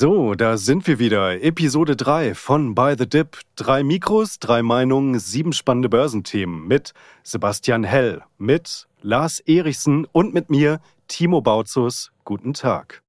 [0.00, 1.42] So, da sind wir wieder.
[1.42, 3.40] Episode 3 von By the Dip.
[3.56, 6.92] Drei Mikros, drei Meinungen, sieben spannende Börsenthemen mit
[7.24, 10.78] Sebastian Hell, mit Lars Erichsen und mit mir,
[11.08, 12.12] Timo Bautzus.
[12.24, 13.02] Guten Tag.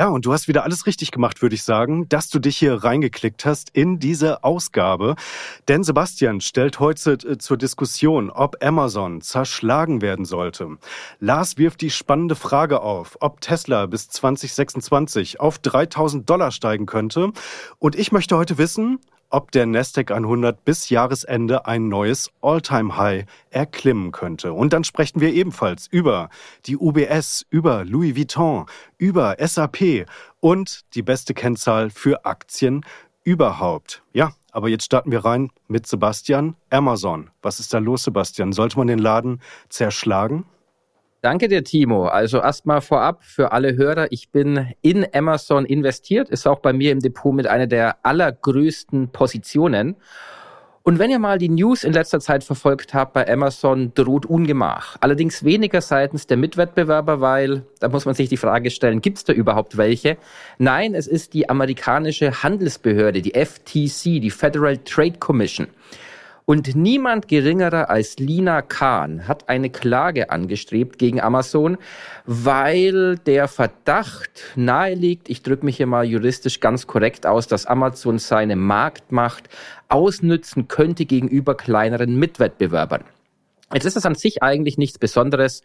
[0.00, 2.82] Ja, und du hast wieder alles richtig gemacht, würde ich sagen, dass du dich hier
[2.82, 5.14] reingeklickt hast in diese Ausgabe.
[5.68, 10.78] Denn Sebastian stellt heute äh, zur Diskussion, ob Amazon zerschlagen werden sollte.
[11.18, 17.32] Lars wirft die spannende Frage auf, ob Tesla bis 2026 auf 3000 Dollar steigen könnte.
[17.78, 19.00] Und ich möchte heute wissen,
[19.30, 24.52] ob der Nasdaq 100 bis Jahresende ein neues All-Time-High erklimmen könnte.
[24.52, 26.28] Und dann sprechen wir ebenfalls über
[26.66, 28.66] die UBS, über Louis Vuitton,
[28.98, 30.06] über SAP
[30.40, 32.84] und die beste Kennzahl für Aktien
[33.22, 34.02] überhaupt.
[34.12, 36.56] Ja, aber jetzt starten wir rein mit Sebastian.
[36.70, 37.30] Amazon.
[37.42, 38.52] Was ist da los, Sebastian?
[38.52, 40.44] Sollte man den Laden zerschlagen?
[41.22, 42.06] Danke dir, Timo.
[42.06, 46.92] Also erstmal vorab für alle Hörer, ich bin in Amazon investiert, ist auch bei mir
[46.92, 49.96] im Depot mit einer der allergrößten Positionen.
[50.82, 54.96] Und wenn ihr mal die News in letzter Zeit verfolgt habt, bei Amazon droht Ungemach.
[55.00, 59.24] Allerdings weniger seitens der Mitwettbewerber, weil da muss man sich die Frage stellen, gibt es
[59.24, 60.16] da überhaupt welche?
[60.56, 65.66] Nein, es ist die amerikanische Handelsbehörde, die FTC, die Federal Trade Commission.
[66.50, 71.78] Und niemand geringerer als Lina Kahn hat eine Klage angestrebt gegen Amazon,
[72.26, 78.18] weil der Verdacht naheliegt, ich drücke mich hier mal juristisch ganz korrekt aus, dass Amazon
[78.18, 79.48] seine Marktmacht
[79.88, 83.04] ausnützen könnte gegenüber kleineren Mitwettbewerbern.
[83.72, 85.62] Jetzt ist es an sich eigentlich nichts Besonderes,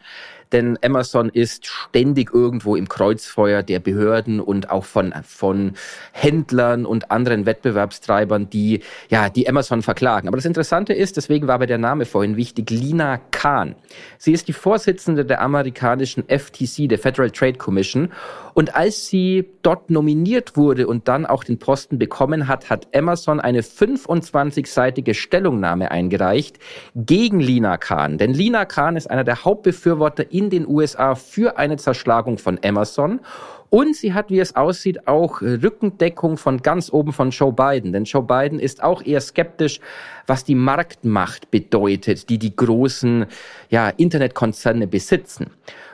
[0.52, 5.72] denn Amazon ist ständig irgendwo im Kreuzfeuer der Behörden und auch von, von
[6.12, 10.28] Händlern und anderen Wettbewerbstreibern, die, ja, die Amazon verklagen.
[10.28, 13.74] Aber das Interessante ist, deswegen war aber der Name vorhin wichtig, Lina Kahn.
[14.18, 18.12] Sie ist die Vorsitzende der amerikanischen FTC, der Federal Trade Commission.
[18.58, 23.38] Und als sie dort nominiert wurde und dann auch den Posten bekommen hat, hat Amazon
[23.38, 26.58] eine 25-seitige Stellungnahme eingereicht
[26.94, 28.16] gegen Lina Kahn.
[28.16, 33.20] Denn Lina Kahn ist einer der Hauptbefürworter in den USA für eine Zerschlagung von Amazon.
[33.68, 37.92] Und sie hat, wie es aussieht, auch Rückendeckung von ganz oben von Joe Biden.
[37.92, 39.80] Denn Joe Biden ist auch eher skeptisch,
[40.26, 43.26] was die Marktmacht bedeutet, die die großen
[43.68, 45.50] ja, Internetkonzerne besitzen.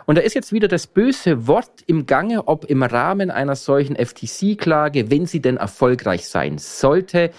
[0.06, 3.96] Und da ist jetzt wieder das böse Wort im Gange, ob im Rahmen einer solchen
[3.96, 7.30] FTC-Klage, wenn sie denn erfolgreich sein sollte,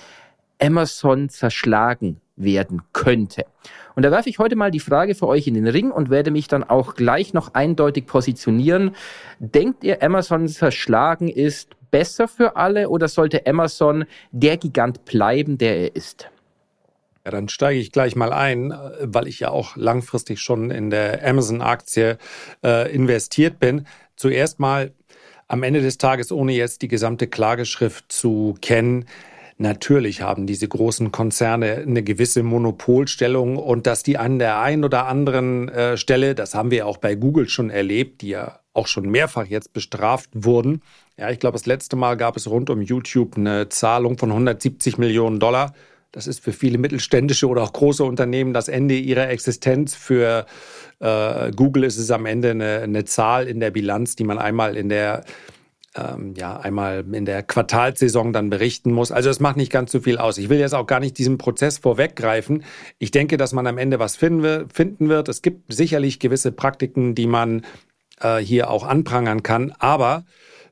[0.62, 3.46] Amazon zerschlagen werden könnte.
[3.96, 6.31] Und da werfe ich heute mal die Frage für euch in den Ring und werde
[6.31, 8.95] mich dann auch gleich noch eindeutig positionieren.
[9.40, 15.78] Denkt ihr, Amazon zerschlagen ist besser für alle oder sollte Amazon der Gigant bleiben, der
[15.78, 16.30] er ist?
[17.25, 21.25] Ja, dann steige ich gleich mal ein, weil ich ja auch langfristig schon in der
[21.25, 22.17] Amazon-Aktie
[22.63, 23.88] äh, investiert bin.
[24.17, 24.91] Zuerst mal
[25.47, 29.06] am Ende des Tages, ohne jetzt die gesamte Klageschrift zu kennen,
[29.57, 35.06] Natürlich haben diese großen Konzerne eine gewisse Monopolstellung und dass die an der einen oder
[35.06, 39.07] anderen äh, Stelle, das haben wir auch bei Google schon erlebt, die ja auch schon
[39.09, 40.81] mehrfach jetzt bestraft wurden.
[41.17, 44.97] Ja, ich glaube, das letzte Mal gab es rund um YouTube eine Zahlung von 170
[44.97, 45.73] Millionen Dollar.
[46.13, 49.96] Das ist für viele mittelständische oder auch große Unternehmen das Ende ihrer Existenz.
[49.96, 50.46] Für
[51.00, 54.78] äh, Google ist es am Ende eine, eine Zahl in der Bilanz, die man einmal
[54.78, 55.25] in der
[55.96, 59.12] ähm, ja einmal in der Quartalsaison dann berichten muss.
[59.12, 60.38] Also es macht nicht ganz so viel aus.
[60.38, 62.63] Ich will jetzt auch gar nicht diesen Prozess vorweggreifen.
[63.00, 65.30] Ich denke, dass man am Ende was finden wird.
[65.30, 67.66] Es gibt sicherlich gewisse Praktiken, die man
[68.22, 69.74] äh, hier auch anprangern kann.
[69.80, 70.25] Aber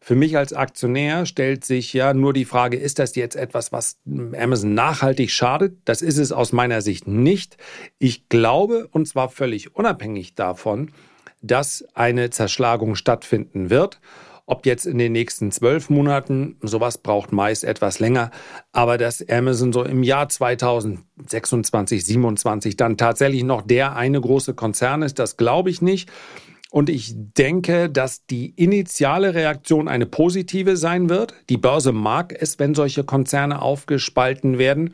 [0.04, 4.00] für mich als Aktionär stellt sich ja nur die Frage, ist das jetzt etwas, was
[4.08, 5.78] Amazon nachhaltig schadet?
[5.86, 7.58] Das ist es aus meiner Sicht nicht.
[8.00, 10.90] Ich glaube, und zwar völlig unabhängig davon,
[11.44, 14.02] dass eine Zerschlagung stattfinden wird.
[14.48, 18.32] Ob jetzt in den nächsten zwölf Monaten, sowas braucht meist etwas länger,
[18.72, 25.04] aber dass Amazon so im Jahr 2026, 27 dann tatsächlich noch der eine große Konzern
[25.04, 26.10] ist, das glaube ich nicht.
[26.72, 31.34] Und ich denke, dass die initiale Reaktion eine positive sein wird.
[31.50, 34.94] Die Börse mag es, wenn solche Konzerne aufgespalten werden.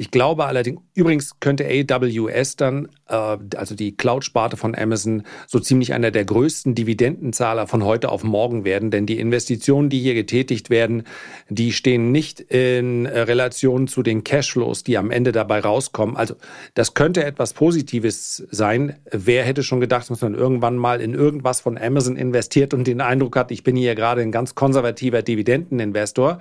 [0.00, 5.92] Ich glaube allerdings, übrigens könnte AWS dann, äh, also die Cloud-Sparte von Amazon, so ziemlich
[5.92, 10.70] einer der größten Dividendenzahler von heute auf morgen werden, denn die Investitionen, die hier getätigt
[10.70, 11.02] werden,
[11.48, 16.16] die stehen nicht in Relation zu den Cashflows, die am Ende dabei rauskommen.
[16.16, 16.36] Also
[16.74, 19.00] das könnte etwas Positives sein.
[19.10, 23.00] Wer hätte schon gedacht, dass man irgendwann mal in irgendwas von Amazon investiert und den
[23.00, 26.38] Eindruck hat, ich bin hier gerade ein ganz konservativer Dividendeninvestor.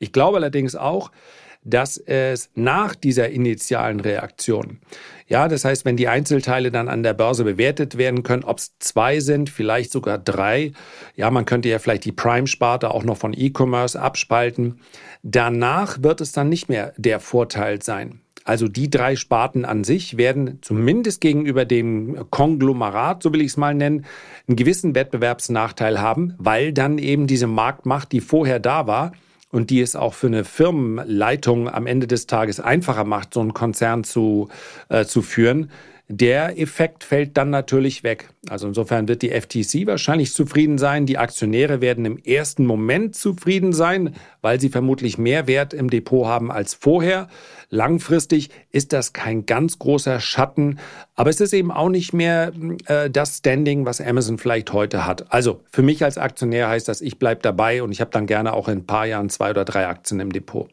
[0.00, 1.12] Ich glaube allerdings auch,
[1.64, 4.80] dass es nach dieser initialen Reaktion,
[5.28, 8.78] ja, das heißt, wenn die Einzelteile dann an der Börse bewertet werden können, ob es
[8.78, 10.72] zwei sind, vielleicht sogar drei,
[11.16, 14.80] ja, man könnte ja vielleicht die Prime-Sparte auch noch von E-Commerce abspalten,
[15.22, 18.20] danach wird es dann nicht mehr der Vorteil sein.
[18.44, 23.56] Also die drei Sparten an sich werden zumindest gegenüber dem Konglomerat, so will ich es
[23.58, 24.06] mal nennen,
[24.46, 29.12] einen gewissen Wettbewerbsnachteil haben, weil dann eben diese Marktmacht, die vorher da war,
[29.50, 33.54] und die es auch für eine Firmenleitung am Ende des Tages einfacher macht, so einen
[33.54, 34.48] Konzern zu,
[34.88, 35.70] äh, zu führen,
[36.10, 38.30] der Effekt fällt dann natürlich weg.
[38.48, 41.04] Also insofern wird die FTC wahrscheinlich zufrieden sein.
[41.04, 46.26] Die Aktionäre werden im ersten Moment zufrieden sein, weil sie vermutlich mehr Wert im Depot
[46.26, 47.28] haben als vorher.
[47.68, 50.78] Langfristig ist das kein ganz großer Schatten,
[51.14, 52.52] aber es ist eben auch nicht mehr
[52.86, 55.30] äh, das Standing, was Amazon vielleicht heute hat.
[55.30, 58.54] Also für mich als Aktionär heißt das, ich bleibe dabei und ich habe dann gerne
[58.54, 60.70] auch in ein paar Jahren zwei oder drei Aktien im Depot.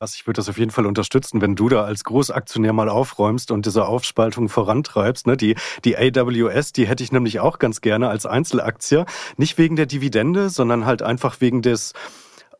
[0.00, 3.50] Also ich würde das auf jeden Fall unterstützen, wenn du da als Großaktionär mal aufräumst
[3.52, 5.26] und diese Aufspaltung vorantreibst.
[5.26, 5.36] Ne?
[5.36, 5.54] Die,
[5.84, 9.06] die AWS, die hätte ich nämlich auch ganz gerne als Einzelaktie.
[9.36, 11.92] Nicht wegen der Dividende, sondern halt einfach wegen des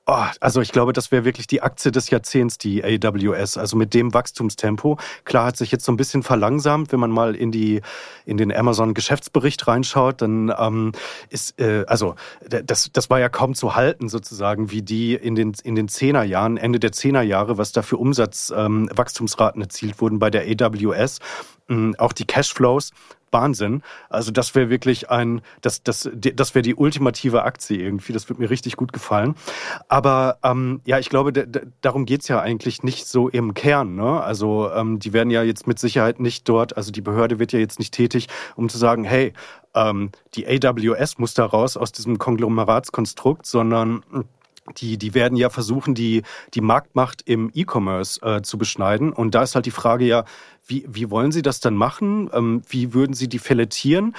[0.07, 3.57] Oh, also ich glaube, das wäre wirklich die Aktie des Jahrzehnts, die AWS.
[3.57, 4.99] Also mit dem Wachstumstempo.
[5.25, 7.81] Klar hat sich jetzt so ein bisschen verlangsamt, wenn man mal in die
[8.27, 10.93] in den Amazon Geschäftsbericht reinschaut, dann ähm,
[11.31, 12.17] ist äh, also
[12.47, 16.59] das das war ja kaum zu halten sozusagen, wie die in den in den Zehnerjahren,
[16.59, 21.21] Ende der Zehnerjahre, was da für Umsatzwachstumsraten ähm, erzielt wurden bei der AWS.
[21.71, 22.91] Ähm, auch die Cashflows
[23.35, 23.83] Wahnsinn.
[24.09, 28.15] Also das wäre wirklich ein, das, das, das wäre die ultimative Aktie irgendwie.
[28.15, 29.35] Das wird mir richtig gut gefallen.
[29.89, 31.33] Aber ähm, ja, ich glaube,
[31.83, 33.95] darum geht's ja eigentlich nicht so im Kern.
[33.97, 34.23] Ne?
[34.23, 37.59] Also ähm, die werden ja jetzt mit Sicherheit nicht dort, also die Behörde wird ja
[37.59, 39.35] jetzt nicht tätig, um zu sagen, hey,
[39.75, 44.03] ähm, die AWS muss da raus aus diesem Konglomeratskonstrukt, sondern
[44.77, 46.23] die, die werden ja versuchen, die,
[46.55, 49.13] die Marktmacht im E-Commerce äh, zu beschneiden.
[49.13, 50.25] Und da ist halt die Frage ja,
[50.67, 52.31] wie, wie wollen Sie das dann machen?
[52.33, 54.15] Ähm, wie würden Sie die filetieren?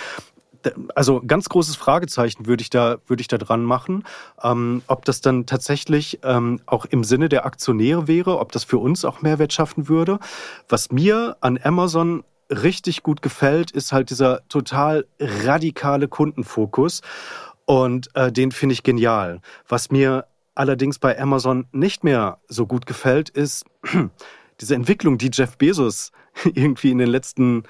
[0.96, 4.04] also ganz großes Fragezeichen würde ich da würde ich da dran machen,
[4.42, 8.78] ähm, ob das dann tatsächlich ähm, auch im Sinne der Aktionäre wäre, ob das für
[8.78, 10.20] uns auch Mehrwert schaffen würde.
[10.68, 17.02] Was mir an Amazon richtig gut gefällt, ist halt dieser total radikale Kundenfokus
[17.66, 19.42] und äh, den finde ich genial.
[19.68, 23.66] Was mir allerdings bei Amazon nicht mehr so gut gefällt, ist
[24.62, 26.12] diese Entwicklung, die Jeff Bezos
[26.46, 27.64] irgendwie in den letzten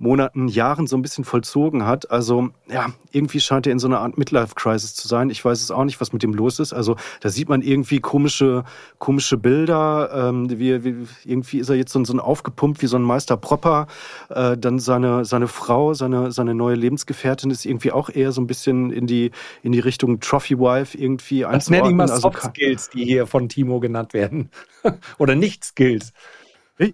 [0.00, 2.10] Monaten, Jahren so ein bisschen vollzogen hat.
[2.10, 5.28] Also ja, irgendwie scheint er in so einer Art Midlife-Crisis zu sein.
[5.28, 6.72] Ich weiß es auch nicht, was mit dem los ist.
[6.72, 8.64] Also da sieht man irgendwie komische,
[8.98, 10.10] komische Bilder.
[10.28, 13.36] Ähm, wie, wie, irgendwie ist er jetzt so, so ein aufgepumpt wie so ein Meister
[13.36, 13.88] Propper.
[14.30, 18.46] Äh, dann seine, seine Frau, seine, seine neue Lebensgefährtin ist irgendwie auch eher so ein
[18.46, 19.32] bisschen in die,
[19.62, 21.58] in die Richtung Trophy-Wife irgendwie einzuordnen.
[21.58, 24.50] Das nenne ich mal also Soft Skills, die hier von Timo genannt werden.
[25.18, 26.14] Oder Nicht-Skills.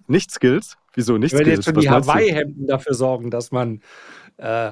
[0.07, 0.77] Nicht-Skills?
[0.97, 1.31] Wieso nicht?
[1.31, 3.81] Ich werde jetzt schon die Hawaii-Hemden dafür sorgen, dass man.
[4.37, 4.71] Äh,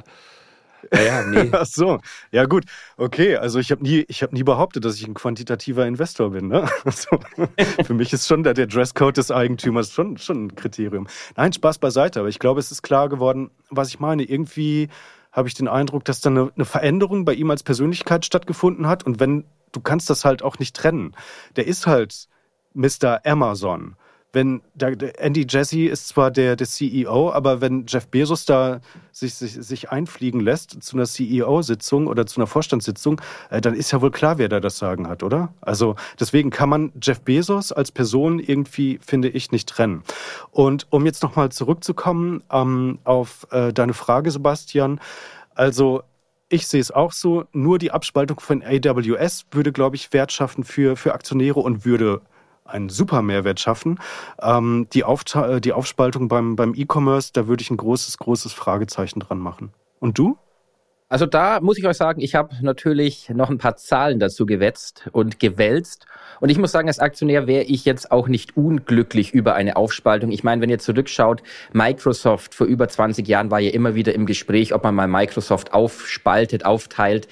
[0.92, 1.50] naja, nee.
[1.52, 2.00] Ach so,
[2.32, 2.66] ja gut,
[2.98, 3.36] okay.
[3.36, 6.48] Also ich habe nie, ich habe nie behauptet, dass ich ein quantitativer Investor bin.
[6.48, 6.68] Ne?
[6.84, 7.20] Also,
[7.84, 11.06] für mich ist schon der, der Dresscode des Eigentümers schon, schon ein Kriterium.
[11.38, 12.22] Nein, Spaß beiseite.
[12.22, 14.24] Aber ich glaube, es ist klar geworden, was ich meine.
[14.24, 14.90] Irgendwie
[15.32, 19.04] habe ich den Eindruck, dass da eine, eine Veränderung bei ihm als Persönlichkeit stattgefunden hat.
[19.06, 21.16] Und wenn du kannst das halt auch nicht trennen.
[21.56, 22.28] Der ist halt
[22.74, 23.22] Mr.
[23.26, 23.96] Amazon
[24.36, 29.34] wenn der Andy Jesse ist zwar der, der CEO, aber wenn Jeff Bezos da sich,
[29.34, 34.02] sich, sich einfliegen lässt zu einer CEO-Sitzung oder zu einer Vorstandssitzung, äh, dann ist ja
[34.02, 35.54] wohl klar, wer da das Sagen hat, oder?
[35.62, 40.04] Also deswegen kann man Jeff Bezos als Person irgendwie, finde ich, nicht trennen.
[40.52, 45.00] Und um jetzt nochmal zurückzukommen ähm, auf äh, deine Frage, Sebastian,
[45.56, 46.04] also
[46.50, 50.66] ich sehe es auch so, nur die Abspaltung von AWS würde, glaube ich, Wert schaffen
[50.66, 52.22] für, für Aktionäre und würde
[52.66, 54.00] einen super Mehrwert schaffen.
[54.42, 59.20] Ähm, die, Aufta die Aufspaltung beim, beim E-Commerce, da würde ich ein großes, großes Fragezeichen
[59.20, 59.72] dran machen.
[60.00, 60.38] Und du?
[61.08, 65.08] Also da muss ich euch sagen, ich habe natürlich noch ein paar Zahlen dazu gewetzt
[65.12, 66.08] und gewälzt.
[66.42, 70.32] Und ich muss sagen, als Aktionär wäre ich jetzt auch nicht unglücklich über eine Aufspaltung.
[70.32, 71.44] Ich meine, wenn ihr zurückschaut,
[71.74, 75.74] Microsoft vor über 20 Jahren war ja immer wieder im Gespräch, ob man mal Microsoft
[75.74, 77.28] aufspaltet, aufteilt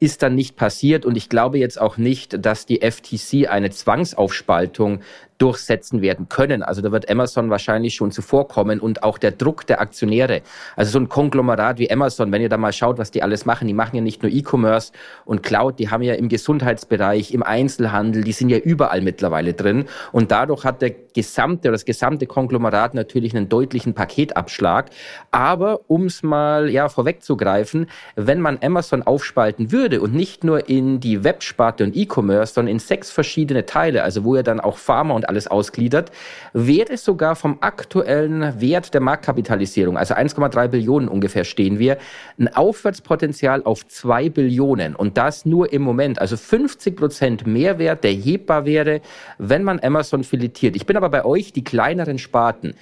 [0.00, 5.00] ist dann nicht passiert und ich glaube jetzt auch nicht, dass die FTC eine Zwangsaufspaltung
[5.38, 6.62] durchsetzen werden können.
[6.62, 10.42] Also da wird Amazon wahrscheinlich schon zuvorkommen und auch der Druck der Aktionäre.
[10.76, 13.68] Also so ein Konglomerat wie Amazon, wenn ihr da mal schaut, was die alles machen,
[13.68, 14.92] die machen ja nicht nur E-Commerce
[15.24, 19.84] und Cloud, die haben ja im Gesundheitsbereich, im Einzelhandel, die sind ja überall mittlerweile drin
[20.12, 24.90] und dadurch hat der gesamte oder das gesamte Konglomerat natürlich einen deutlichen Paketabschlag.
[25.30, 30.68] Aber um es mal ja vorwegzugreifen, wenn man Amazon aufspalten würde, würde und nicht nur
[30.68, 34.76] in die Websparte und E-Commerce, sondern in sechs verschiedene Teile, also wo er dann auch
[34.76, 36.12] Pharma und alles ausgliedert,
[36.52, 41.96] wäre es sogar vom aktuellen Wert der Marktkapitalisierung, also 1,3 Billionen ungefähr stehen wir,
[42.38, 44.94] ein Aufwärtspotenzial auf 2 Billionen.
[44.94, 49.00] Und das nur im Moment, also 50 Prozent Mehrwert, der hebbar wäre,
[49.38, 50.76] wenn man Amazon filetiert.
[50.76, 52.74] Ich bin aber bei euch die kleineren Sparten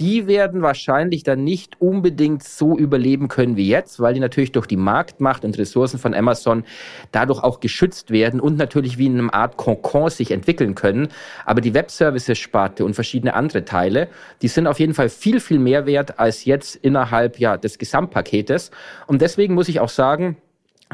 [0.00, 4.66] die werden wahrscheinlich dann nicht unbedingt so überleben können wie jetzt, weil die natürlich durch
[4.66, 6.64] die Marktmacht und Ressourcen von Amazon
[7.12, 11.08] dadurch auch geschützt werden und natürlich wie in einer Art Konkon sich entwickeln können.
[11.44, 14.08] Aber die Webservices-Sparte und verschiedene andere Teile,
[14.40, 18.70] die sind auf jeden Fall viel, viel mehr wert als jetzt innerhalb ja, des Gesamtpaketes.
[19.06, 20.36] Und deswegen muss ich auch sagen,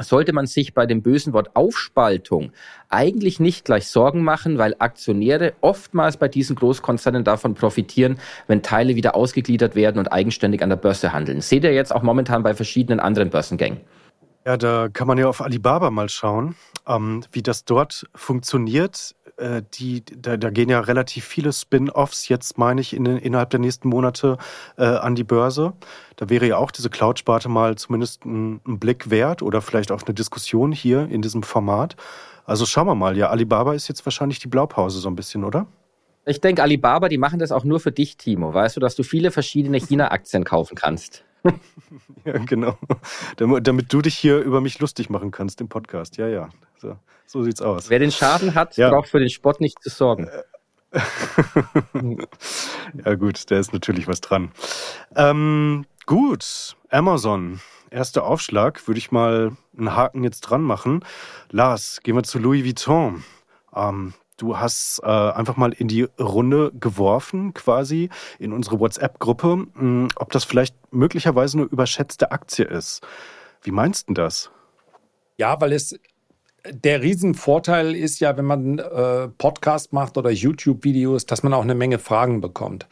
[0.03, 2.53] sollte man sich bei dem bösen Wort Aufspaltung
[2.89, 8.97] eigentlich nicht gleich Sorgen machen, weil Aktionäre oftmals bei diesen Großkonzernen davon profitieren, wenn Teile
[8.97, 11.41] wieder ausgegliedert werden und eigenständig an der Börse handeln.
[11.41, 13.81] Seht ihr jetzt auch momentan bei verschiedenen anderen Börsengängen.
[14.47, 16.55] Ja, da kann man ja auf Alibaba mal schauen,
[16.87, 19.15] ähm, wie das dort funktioniert.
[19.39, 23.61] Äh, die, da, da, gehen ja relativ viele Spin-offs jetzt, meine ich, in, innerhalb der
[23.61, 24.37] nächsten Monate
[24.77, 25.75] äh, an die Börse.
[26.17, 30.03] Da wäre ja auch diese Cloud-Sparte mal zumindest ein, ein, Blick wert oder vielleicht auch
[30.03, 31.95] eine Diskussion hier in diesem Format.
[32.47, 33.17] Also schauen wir mal.
[33.17, 35.69] Ja, Alibaba ist jetzt wahrscheinlich die Blaupause so ein bisschen, oder?
[36.27, 38.53] Ich denke, Alibaba, die machen das auch nur für dich, Timo.
[38.53, 41.25] Weißt du, dass du viele verschiedene China-Aktien kaufen kannst.
[42.25, 42.79] ja, genau.
[43.37, 46.17] Damit, damit, du dich hier über mich lustig machen kannst im Podcast.
[46.17, 46.49] Ja, ja.
[46.79, 47.91] So, so sieht's aus.
[47.91, 48.91] Wer den Schaden hat, ja.
[48.91, 50.29] braucht für den Spott nicht zu sorgen.
[53.05, 54.51] ja, gut, da ist natürlich was dran.
[55.15, 57.61] Ähm, gut, Amazon.
[57.91, 61.05] Erster Aufschlag, würde ich mal einen Haken jetzt dran machen.
[61.51, 63.25] Lars, gehen wir zu Louis Vuitton.
[63.75, 70.09] Ähm, Du hast äh, einfach mal in die Runde geworfen, quasi in unsere WhatsApp-Gruppe, hm,
[70.15, 73.07] ob das vielleicht möglicherweise eine überschätzte Aktie ist.
[73.63, 74.51] Wie meinst du das?
[75.37, 75.99] Ja, weil es
[76.71, 81.75] der Riesenvorteil ist ja, wenn man äh, Podcast macht oder YouTube-Videos, dass man auch eine
[81.75, 82.87] Menge Fragen bekommt.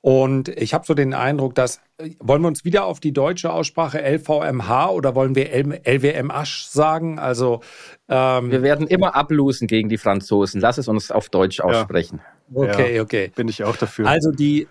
[0.00, 1.80] Und ich habe so den Eindruck, dass
[2.18, 7.18] wollen wir uns wieder auf die deutsche Aussprache LVMH oder wollen wir LWMH sagen?
[7.18, 7.60] Also
[8.08, 10.60] ähm, wir werden immer ablosen gegen die Franzosen.
[10.60, 12.20] Lass es uns auf Deutsch aussprechen.
[12.50, 12.62] Ja.
[12.62, 13.32] Okay, okay.
[13.34, 14.06] Bin ich auch dafür.
[14.06, 14.68] Also die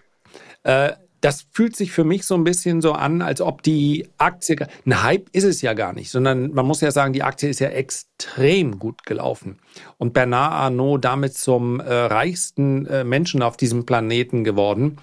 [0.63, 0.91] äh,
[1.21, 5.03] das fühlt sich für mich so ein bisschen so an, als ob die Aktie, ein
[5.03, 7.69] Hype ist es ja gar nicht, sondern man muss ja sagen, die Aktie ist ja
[7.69, 9.59] extrem gut gelaufen.
[9.97, 14.97] Und Bernard Arnault damit zum äh, reichsten äh, Menschen auf diesem Planeten geworden.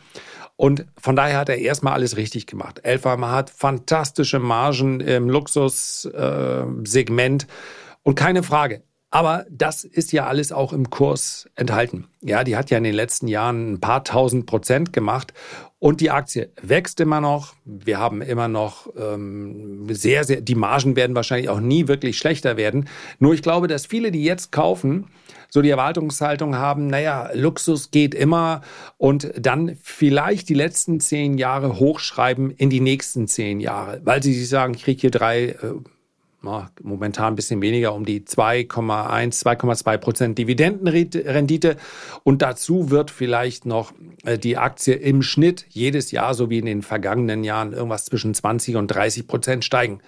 [0.56, 2.80] Und von daher hat er erstmal alles richtig gemacht.
[2.84, 7.42] Elfheimer hat fantastische Margen im Luxussegment.
[7.42, 7.46] Äh,
[8.04, 12.06] und keine Frage, aber das ist ja alles auch im Kurs enthalten.
[12.22, 15.34] Ja, die hat ja in den letzten Jahren ein paar tausend Prozent gemacht
[15.82, 17.54] und die Aktie wächst immer noch.
[17.64, 22.56] Wir haben immer noch ähm, sehr, sehr, die Margen werden wahrscheinlich auch nie wirklich schlechter
[22.56, 22.88] werden.
[23.18, 25.08] Nur ich glaube, dass viele, die jetzt kaufen,
[25.48, 28.60] so die Erwartungshaltung haben, naja, Luxus geht immer
[28.96, 34.34] und dann vielleicht die letzten zehn Jahre hochschreiben in die nächsten zehn Jahre, weil sie
[34.34, 35.74] sich sagen, ich kriege hier drei äh,
[36.42, 41.76] momentan ein bisschen weniger, um die 2,1, 2,2 Prozent Dividendenrendite.
[42.24, 43.92] Und dazu wird vielleicht noch
[44.24, 48.34] äh, die Aktie im Schnitt jedes Jahr, so wie in den vergangenen Jahren, irgendwas zwischen
[48.34, 50.00] 20 und 30 Prozent steigen.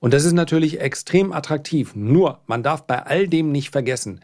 [0.00, 1.96] Und das ist natürlich extrem attraktiv.
[1.96, 4.20] Nur, man darf bei all dem nicht vergessen,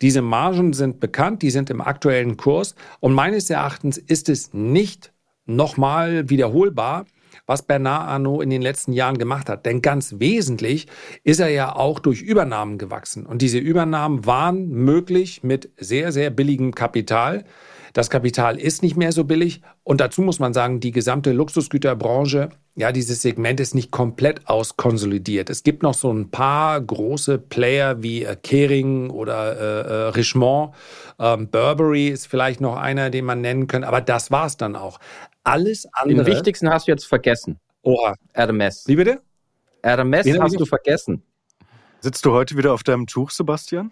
[0.00, 2.74] diese Margen sind bekannt, die sind im aktuellen Kurs.
[3.00, 5.12] Und meines Erachtens ist es nicht
[5.44, 7.06] nochmal wiederholbar,
[7.46, 9.66] was Bernard Arnault in den letzten Jahren gemacht hat.
[9.66, 10.86] Denn ganz wesentlich
[11.24, 13.26] ist er ja auch durch Übernahmen gewachsen.
[13.26, 17.44] Und diese Übernahmen waren möglich mit sehr, sehr billigem Kapital.
[17.92, 19.62] Das Kapital ist nicht mehr so billig.
[19.82, 25.50] Und dazu muss man sagen, die gesamte Luxusgüterbranche, ja, dieses Segment ist nicht komplett auskonsolidiert.
[25.50, 30.74] Es gibt noch so ein paar große Player wie äh, Kering oder äh, äh, Richemont.
[31.18, 33.88] Ähm, Burberry ist vielleicht noch einer, den man nennen könnte.
[33.88, 35.00] Aber das war's dann auch.
[35.48, 36.24] Alles andere.
[36.24, 37.58] Den wichtigsten hast du jetzt vergessen.
[37.82, 38.14] Oha.
[38.32, 38.84] Hermes.
[38.86, 39.22] Wie bitte?
[39.82, 41.22] Hermes Wen hast du vergessen.
[42.00, 43.90] Sitzt du heute wieder auf deinem Tuch, Sebastian?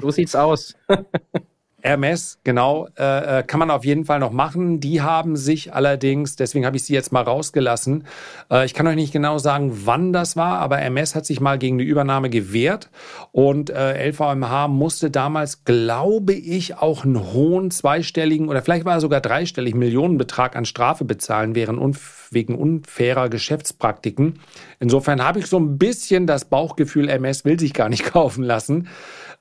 [0.00, 0.74] So sieht's aus.
[1.86, 4.80] Hermes, genau, äh, äh, kann man auf jeden Fall noch machen.
[4.80, 8.04] Die haben sich allerdings, deswegen habe ich sie jetzt mal rausgelassen.
[8.50, 11.58] Äh, ich kann euch nicht genau sagen, wann das war, aber Hermes hat sich mal
[11.58, 12.90] gegen die Übernahme gewehrt
[13.32, 19.00] und äh, LVMH musste damals, glaube ich, auch einen hohen zweistelligen oder vielleicht war er
[19.00, 24.40] sogar dreistelligen Millionenbetrag an Strafe bezahlen während unf wegen unfairer Geschäftspraktiken.
[24.80, 28.88] Insofern habe ich so ein bisschen das Bauchgefühl, Hermes will sich gar nicht kaufen lassen.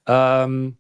[0.07, 0.77] Ähm,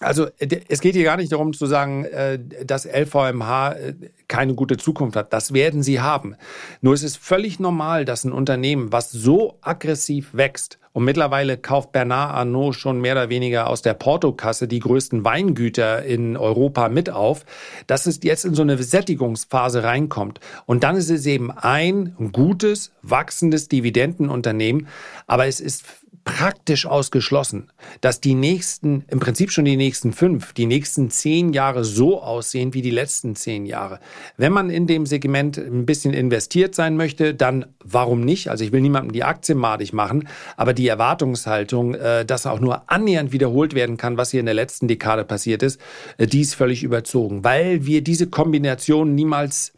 [0.00, 3.94] also es geht hier gar nicht darum zu sagen, äh, dass LVMH äh,
[4.26, 5.32] keine gute Zukunft hat.
[5.32, 6.34] Das werden sie haben.
[6.80, 11.92] Nur es ist völlig normal, dass ein Unternehmen, was so aggressiv wächst Und mittlerweile kauft
[11.92, 17.10] Bernard Arnault schon mehr oder weniger aus der Portokasse die größten Weingüter in Europa mit
[17.10, 17.44] auf,
[17.86, 20.40] dass es jetzt in so eine Sättigungsphase reinkommt.
[20.66, 24.88] Und dann ist es eben ein gutes, wachsendes Dividendenunternehmen,
[25.26, 25.84] aber es ist
[26.24, 31.84] praktisch ausgeschlossen, dass die nächsten, im Prinzip schon die nächsten fünf, die nächsten zehn Jahre
[31.84, 34.00] so aussehen wie die letzten zehn Jahre.
[34.36, 38.48] Wenn man in dem Segment ein bisschen investiert sein möchte, dann warum nicht?
[38.48, 40.26] Also ich will niemandem die Aktie madig machen,
[40.56, 44.54] aber die Erwartungshaltung, äh, dass auch nur annähernd wiederholt werden kann, was hier in der
[44.54, 45.80] letzten Dekade passiert ist,
[46.16, 49.72] äh, die ist völlig überzogen, weil wir diese Kombination niemals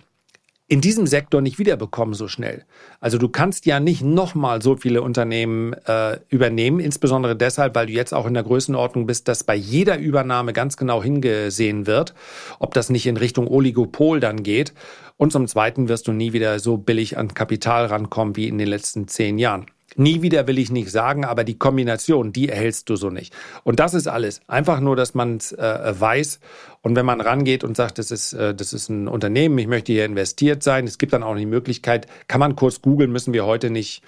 [0.68, 2.64] in diesem Sektor nicht wiederbekommen so schnell.
[3.00, 7.92] Also du kannst ja nicht nochmal so viele Unternehmen äh, übernehmen, insbesondere deshalb, weil du
[7.92, 12.14] jetzt auch in der Größenordnung bist, dass bei jeder Übernahme ganz genau hingesehen wird,
[12.58, 14.74] ob das nicht in Richtung Oligopol dann geht.
[15.16, 18.68] Und zum Zweiten wirst du nie wieder so billig an Kapital rankommen wie in den
[18.68, 19.66] letzten zehn Jahren.
[19.96, 23.34] Nie wieder will ich nicht sagen, aber die Kombination, die erhältst du so nicht.
[23.64, 24.40] Und das ist alles.
[24.46, 26.40] Einfach nur, dass man es äh, weiß.
[26.82, 29.92] Und wenn man rangeht und sagt, das ist, äh, das ist ein Unternehmen, ich möchte
[29.92, 33.46] hier investiert sein, es gibt dann auch die Möglichkeit, kann man kurz googeln, müssen wir
[33.46, 34.02] heute nicht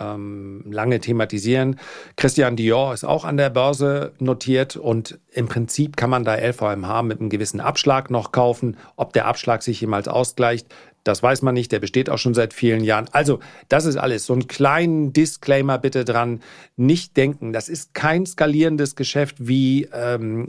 [0.00, 1.78] ähm, lange thematisieren.
[2.16, 7.02] Christian Dior ist auch an der Börse notiert und im Prinzip kann man da LVMH
[7.02, 8.76] mit einem gewissen Abschlag noch kaufen.
[8.96, 10.66] Ob der Abschlag sich jemals ausgleicht,
[11.04, 13.06] das weiß man nicht, der besteht auch schon seit vielen Jahren.
[13.12, 14.26] Also, das ist alles.
[14.26, 16.40] So einen kleinen Disclaimer bitte dran.
[16.76, 20.46] Nicht denken, das ist kein skalierendes Geschäft wie ähm,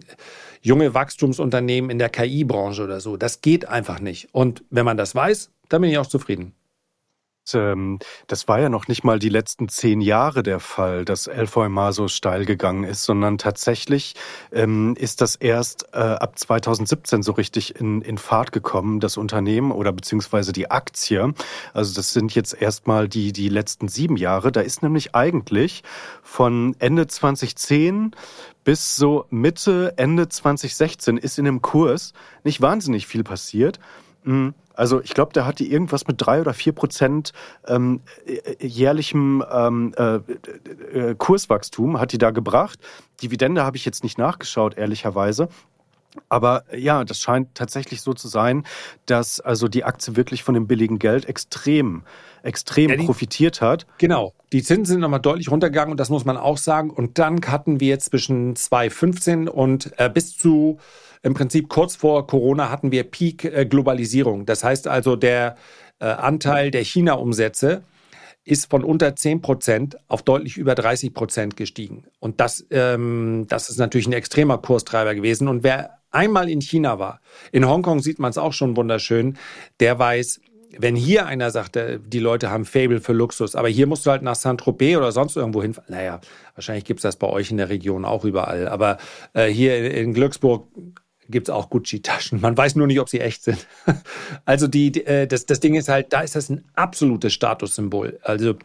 [0.62, 3.18] junge Wachstumsunternehmen in der KI-Branche oder so.
[3.18, 4.30] Das geht einfach nicht.
[4.34, 6.54] Und wenn man das weiß, dann bin ich auch zufrieden
[7.44, 12.08] das war ja noch nicht mal die letzten zehn Jahre der Fall, dass LVMH so
[12.08, 14.16] steil gegangen ist, sondern tatsächlich
[14.52, 19.72] ähm, ist das erst äh, ab 2017 so richtig in, in Fahrt gekommen, das Unternehmen
[19.72, 21.34] oder beziehungsweise die Aktie.
[21.74, 24.52] Also das sind jetzt erstmal die, die letzten sieben Jahre.
[24.52, 25.84] Da ist nämlich eigentlich
[26.22, 28.12] von Ende 2010
[28.64, 33.80] bis so Mitte, Ende 2016 ist in dem Kurs nicht wahnsinnig viel passiert.
[34.24, 37.34] Hm, also ich glaube, der hat die irgendwas mit drei oder vier Prozent
[37.68, 42.80] ähm, äh, jährlichem ähm, äh, äh, Kurswachstum hat die da gebracht.
[43.22, 45.50] Dividende habe ich jetzt nicht nachgeschaut, ehrlicherweise.
[46.30, 48.66] Aber ja, das scheint tatsächlich so zu sein,
[49.06, 52.04] dass also die Aktie wirklich von dem billigen Geld extrem,
[52.44, 53.86] extrem ja, die, profitiert hat.
[53.98, 54.34] Genau.
[54.52, 56.90] Die Zinsen sind nochmal deutlich runtergegangen und das muss man auch sagen.
[56.90, 60.80] Und dann hatten wir zwischen 2015 und äh, bis zu
[61.24, 64.46] im Prinzip kurz vor Corona hatten wir Peak-Globalisierung.
[64.46, 65.56] Das heißt also, der
[66.00, 67.84] äh, Anteil der China-Umsätze
[68.44, 72.06] ist von unter 10 Prozent auf deutlich über 30 Prozent gestiegen.
[72.20, 75.48] Und das, ähm, das ist natürlich ein extremer Kurstreiber gewesen.
[75.48, 79.38] Und wer einmal in China war, in Hongkong sieht man es auch schon wunderschön,
[79.80, 80.42] der weiß,
[80.78, 84.12] wenn hier einer sagt, äh, die Leute haben Fable für Luxus, aber hier musst du
[84.12, 85.76] halt nach Saint-Tropez oder sonst irgendwo hin.
[85.88, 86.20] Naja,
[86.56, 88.68] wahrscheinlich gibt es das bei euch in der Region auch überall.
[88.68, 88.98] Aber
[89.34, 90.68] äh, hier in Glücksburg
[91.32, 92.42] gibt es auch Gucci-Taschen.
[92.42, 93.68] Man weiß nur nicht, ob sie echt sind.
[94.46, 98.20] Also die, äh, das, das Ding ist halt, da ist das ein absolutes Statussymbol.
[98.24, 98.56] Also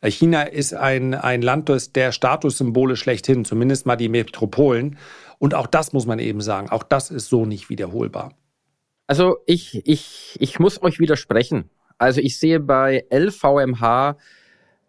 [0.00, 4.98] äh, China ist ein, ein Land das der Statussymbole schlechthin, zumindest mal die Metropolen.
[5.38, 8.34] Und auch das muss man eben sagen, auch das ist so nicht wiederholbar.
[9.06, 11.70] Also ich, ich, ich muss euch widersprechen.
[11.98, 14.16] Also ich sehe bei LVMH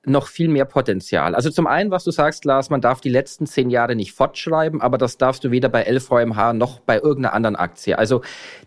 [0.05, 1.35] noch viel mehr Potenzial.
[1.35, 4.81] Also zum einen, was du sagst, Lars, man darf die letzten zehn Jahre nicht fortschreiben,
[4.81, 7.97] aber das darfst du weder bei LVMH noch bei irgendeiner anderen Aktie.
[7.97, 8.21] Also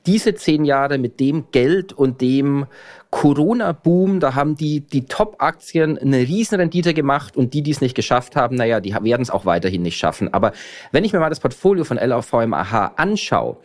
[0.07, 2.67] diese zehn Jahre mit dem Geld und dem
[3.11, 8.37] Corona-Boom, da haben die, die Top-Aktien eine Riesenrendite gemacht und die, die es nicht geschafft
[8.37, 10.33] haben, naja, die werden es auch weiterhin nicht schaffen.
[10.35, 10.53] Aber
[10.93, 13.57] wenn ich mir mal das Portfolio von LVMH anschaue,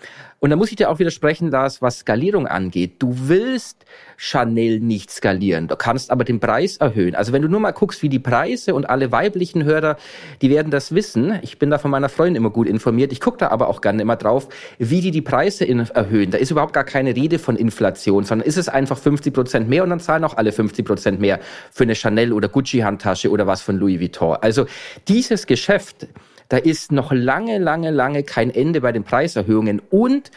[0.44, 2.96] und da muss ich dir auch widersprechen, Lars, was Skalierung angeht.
[3.00, 3.86] Du willst
[4.18, 5.70] Chanel nicht skalieren.
[5.70, 7.16] Du kannst aber den Preis erhöhen.
[7.16, 9.96] Also wenn du nur mal guckst, wie die Preise und alle weiblichen Hörer,
[10.42, 11.40] die werden das wissen.
[11.44, 13.14] Ich bin da von meiner Freundin immer gut informiert.
[13.14, 16.32] Ich gucke da aber auch gerne immer drauf, wie die die Preise erhöhen.
[16.32, 19.84] Da ist überhaupt gar keine Rede von Inflation, sondern ist es einfach 50 Prozent mehr
[19.84, 21.40] und dann zahlen auch alle 50 Prozent mehr
[21.72, 24.38] für eine Chanel oder Gucci-Handtasche oder was von Louis Vuitton.
[24.42, 24.66] Also
[25.08, 26.08] dieses Geschäft,
[26.50, 30.32] da ist noch lange, lange, lange kein Ende bei den Preiserhöhungen und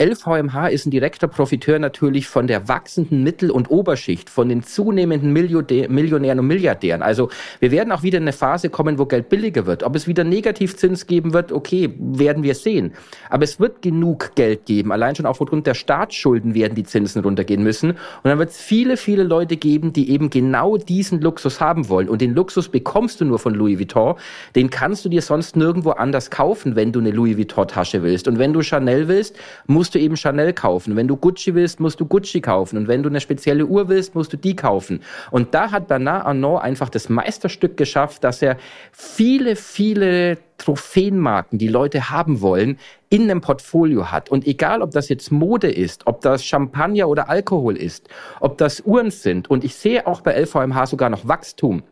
[0.00, 5.30] LVMH ist ein direkter Profiteur natürlich von der wachsenden Mittel- und Oberschicht, von den zunehmenden
[5.30, 7.02] Millionären und Milliardären.
[7.02, 9.82] Also wir werden auch wieder in eine Phase kommen, wo Geld billiger wird.
[9.82, 12.92] Ob es wieder Negativzins geben wird, okay, werden wir sehen.
[13.28, 14.90] Aber es wird genug Geld geben.
[14.90, 17.90] Allein schon aufgrund der Staatsschulden werden die Zinsen runtergehen müssen.
[17.90, 22.08] Und dann wird es viele, viele Leute geben, die eben genau diesen Luxus haben wollen.
[22.08, 24.14] Und den Luxus bekommst du nur von Louis Vuitton.
[24.56, 28.28] Den kannst du dir sonst nirgendwo anders kaufen, wenn du eine Louis Vuitton Tasche willst.
[28.28, 29.36] Und wenn du Chanel willst,
[29.66, 30.94] musst musst du eben Chanel kaufen.
[30.94, 32.76] Wenn du Gucci willst, musst du Gucci kaufen.
[32.76, 35.02] Und wenn du eine spezielle Uhr willst, musst du die kaufen.
[35.32, 38.56] Und da hat Bernard Arnault einfach das Meisterstück geschafft, dass er
[38.92, 44.28] viele, viele Trophäenmarken, die Leute haben wollen, in einem Portfolio hat.
[44.28, 48.82] Und egal, ob das jetzt Mode ist, ob das Champagner oder Alkohol ist, ob das
[48.82, 49.50] Uhren sind.
[49.50, 51.82] Und ich sehe auch bei LVMH sogar noch Wachstum.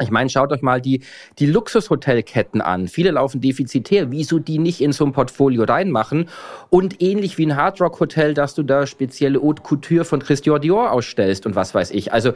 [0.00, 1.02] Ich meine, schaut euch mal die,
[1.38, 2.88] die Luxushotelketten an.
[2.88, 4.10] Viele laufen defizitär.
[4.10, 6.30] Wieso die nicht in so ein Portfolio reinmachen?
[6.70, 11.44] Und ähnlich wie ein Hardrock-Hotel, dass du da spezielle Haute Couture von Christian Dior ausstellst
[11.44, 12.10] und was weiß ich.
[12.10, 12.32] Also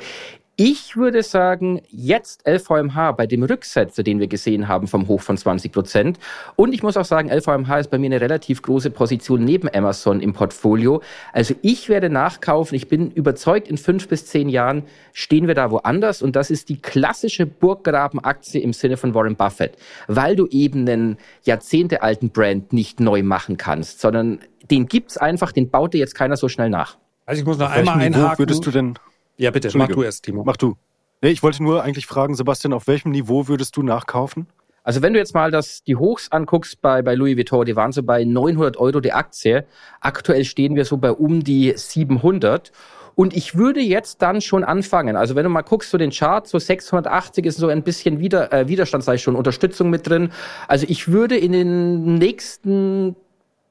[0.58, 5.36] ich würde sagen, jetzt LVMH bei dem Rücksetzer, den wir gesehen haben vom Hoch von
[5.36, 6.18] 20 Prozent.
[6.56, 10.20] Und ich muss auch sagen, LVMH ist bei mir eine relativ große Position neben Amazon
[10.20, 11.02] im Portfolio.
[11.34, 12.74] Also ich werde nachkaufen.
[12.74, 16.22] Ich bin überzeugt, in fünf bis zehn Jahren stehen wir da woanders.
[16.22, 19.76] Und das ist die klassische Burggraben-Aktie im Sinne von Warren Buffett.
[20.08, 24.38] Weil du eben einen jahrzehntealten Brand nicht neu machen kannst, sondern
[24.70, 26.96] den gibt's einfach, den baut dir jetzt keiner so schnell nach.
[27.26, 28.38] Also ich muss noch einmal einhaken.
[28.38, 28.94] würdest du denn
[29.36, 30.44] ja, bitte, mach du erst, Timo.
[30.44, 30.76] Mach du.
[31.22, 34.46] Nee, ich wollte nur eigentlich fragen, Sebastian, auf welchem Niveau würdest du nachkaufen?
[34.82, 37.90] Also wenn du jetzt mal das, die Hochs anguckst bei, bei Louis Vuitton, die waren
[37.90, 39.66] so bei 900 Euro die Aktie.
[40.00, 42.70] Aktuell stehen wir so bei um die 700.
[43.16, 45.16] Und ich würde jetzt dann schon anfangen.
[45.16, 48.52] Also wenn du mal guckst, so den Chart, so 680 ist so ein bisschen Wider,
[48.52, 50.30] äh, Widerstand, sei schon Unterstützung mit drin.
[50.68, 53.16] Also ich würde in den nächsten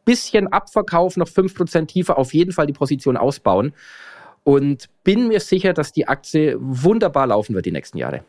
[0.04, 3.74] bisschen Abverkauf noch fünf Prozent tiefer auf jeden Fall die Position ausbauen
[4.46, 8.24] und bin mir sicher, dass die Aktie wunderbar laufen wird die nächsten Jahre.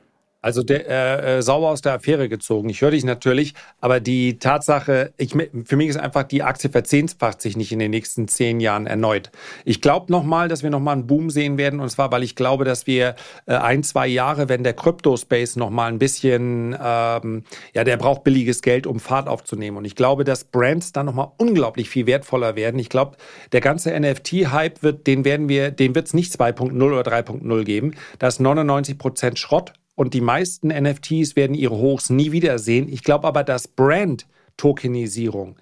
[0.46, 2.68] Also der, äh, äh, sauber aus der Affäre gezogen.
[2.68, 5.32] Ich höre dich natürlich, aber die Tatsache, ich,
[5.64, 9.32] für mich ist einfach, die Aktie verzehnfacht sich nicht in den nächsten zehn Jahren erneut.
[9.64, 12.64] Ich glaube nochmal, dass wir nochmal einen Boom sehen werden und zwar, weil ich glaube,
[12.64, 17.42] dass wir äh, ein, zwei Jahre, wenn der Crypto-Space nochmal ein bisschen, ähm,
[17.74, 21.32] ja, der braucht billiges Geld, um Fahrt aufzunehmen und ich glaube, dass Brands dann nochmal
[21.38, 22.78] unglaublich viel wertvoller werden.
[22.78, 23.16] Ich glaube,
[23.50, 27.96] der ganze NFT-Hype wird, den werden wir, den wird es nicht 2.0 oder 3.0 geben.
[28.20, 32.88] Da ist 99 Prozent Schrott und die meisten NFTs werden ihre Hochs nie wiedersehen.
[32.88, 35.56] Ich glaube aber, dass Brand-Tokenisierung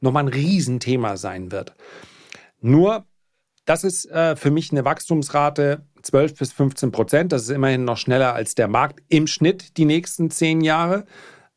[0.00, 1.74] nochmal ein Riesenthema sein wird.
[2.62, 3.04] Nur,
[3.66, 7.32] das ist äh, für mich eine Wachstumsrate 12 bis 15 Prozent.
[7.32, 11.04] Das ist immerhin noch schneller als der Markt im Schnitt die nächsten zehn Jahre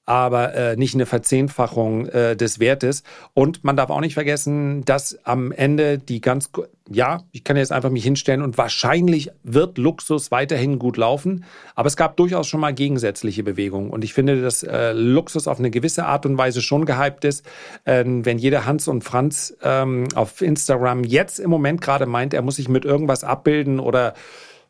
[0.05, 3.03] aber äh, nicht eine Verzehnfachung äh, des Wertes.
[3.33, 6.51] Und man darf auch nicht vergessen, dass am Ende die ganz,
[6.89, 11.87] ja, ich kann jetzt einfach mich hinstellen und wahrscheinlich wird Luxus weiterhin gut laufen, aber
[11.87, 13.89] es gab durchaus schon mal gegensätzliche Bewegungen.
[13.89, 17.45] Und ich finde, dass äh, Luxus auf eine gewisse Art und Weise schon gehypt ist.
[17.85, 22.41] Ähm, wenn jeder Hans und Franz ähm, auf Instagram jetzt im Moment gerade meint, er
[22.41, 24.13] muss sich mit irgendwas abbilden oder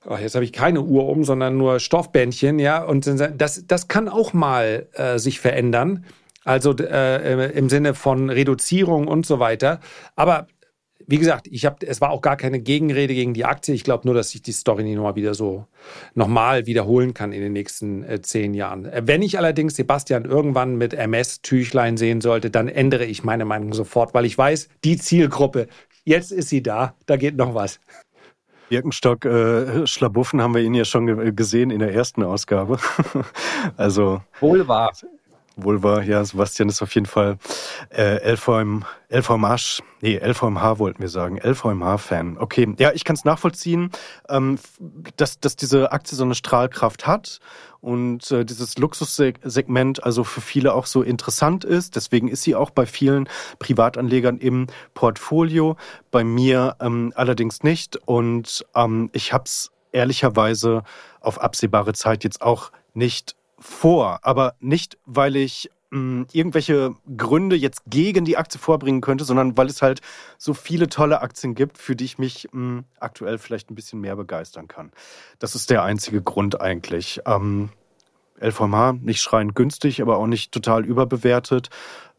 [0.06, 4.08] oh, jetzt habe ich keine Uhr um, sondern nur Stoffbändchen, ja, und das, das kann
[4.08, 6.06] auch mal äh, sich verändern.
[6.46, 9.80] Also äh, im Sinne von Reduzierung und so weiter.
[10.18, 10.48] Aber
[11.08, 13.74] wie gesagt, ich habe, es war auch gar keine Gegenrede gegen die Aktie.
[13.74, 15.66] Ich glaube nur, dass sich die Story nicht nochmal wieder so
[16.14, 18.86] nochmal wiederholen kann in den nächsten äh, zehn Jahren.
[18.86, 23.74] Äh, wenn ich allerdings Sebastian irgendwann mit MS-Tüchlein sehen sollte, dann ändere ich meine Meinung
[23.74, 25.68] sofort, weil ich weiß, die Zielgruppe,
[26.04, 27.80] jetzt ist sie da, da geht noch was.
[28.70, 32.80] Birkenstock äh, Schlabuffen haben wir ihn ja schon ge gesehen in der ersten Ausgabe.
[33.78, 34.92] also wohl wahr.
[35.56, 37.38] Wahr, ja, Sebastian ist auf jeden Fall
[37.90, 42.38] äh, LVM, LVMH, nee, LVMH wollten wir sagen, LVMH-Fan.
[42.38, 43.92] Okay, ja, ich kann es nachvollziehen,
[44.30, 44.58] ähm,
[45.18, 47.40] dass, dass diese Aktie so eine Strahlkraft hat
[47.82, 51.96] und äh, dieses Luxussegment also für viele auch so interessant ist.
[51.96, 53.28] Deswegen ist sie auch bei vielen
[53.60, 55.76] Privatanlegern im Portfolio,
[56.10, 57.98] bei mir ähm, allerdings nicht.
[58.06, 60.84] Und ähm, ich habe es ehrlicherweise
[61.20, 67.56] auf absehbare Zeit jetzt auch nicht vor, aber nicht, weil ich mh, hm, irgendwelche Gründe
[67.56, 70.02] jetzt gegen die Aktie vorbringen könnte, sondern weil es halt
[70.38, 74.02] so viele tolle Aktien gibt, für die ich mich mh, hm, aktuell vielleicht ein bisschen
[74.02, 74.92] mehr begeistern kann.
[75.40, 77.22] Das ist der einzige Grund eigentlich.
[77.26, 77.70] Ähm,
[78.42, 81.70] LVMH nicht schreiend günstig, aber auch nicht total überbewertet.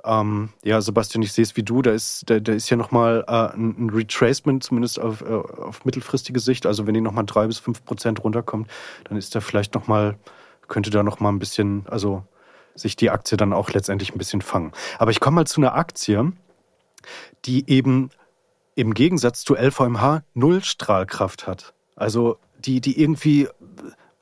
[0.05, 3.25] Ähm, ja, Sebastian, ich sehe es wie du, da ist, da, da ist ja nochmal
[3.27, 6.67] äh, ein, Retracement, zumindest auf, äh, auf mittelfristige Sicht.
[6.67, 8.71] Also wenn die nochmal drei bis fünf Prozent runterkommt,
[9.05, 10.17] dann ist da vielleicht nochmal
[10.69, 12.25] könnte da noch mal ein bisschen, also
[12.75, 14.73] sich die Aktie dann auch letztendlich ein bisschen fangen.
[14.99, 16.33] Aber ich komme mal zu einer Aktie,
[17.45, 18.11] die eben
[18.75, 21.75] im Gegensatz zu LVMH null Strahlkraft hat.
[21.97, 23.49] Also die, die irgendwie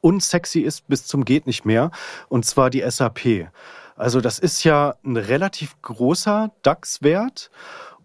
[0.00, 1.90] unsexy ist bis zum geht nicht mehr.
[2.28, 3.48] Und zwar die SAP.
[3.96, 7.50] Also das ist ja ein relativ großer DAX-Wert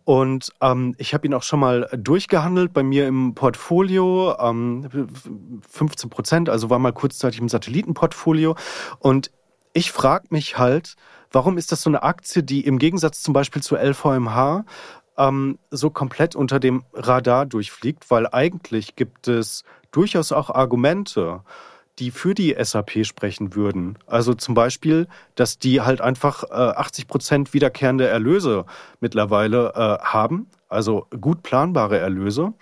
[0.08, 4.88] und ähm, ich habe ihn auch schon mal durchgehandelt bei mir im Portfolio, ähm,
[5.70, 8.56] 15 Prozent, also war mal kurzzeitig im Satellitenportfolio.
[9.00, 9.32] Und
[9.74, 10.96] ich frage mich halt,
[11.34, 14.64] warum ist das so eine Aktie, die im Gegensatz zum Beispiel zu LVMH
[15.18, 21.42] ähm, so komplett unter dem Radar durchfliegt, weil eigentlich gibt es durchaus auch Argumente,
[22.00, 23.98] die für die SAP sprechen würden.
[24.06, 28.66] Also zum Beispiel, dass die halt einfach äh, 80 Prozent wiederkehrende Erlöse
[29.00, 32.54] mittlerweile äh, haben, also gut planbare Erlöse,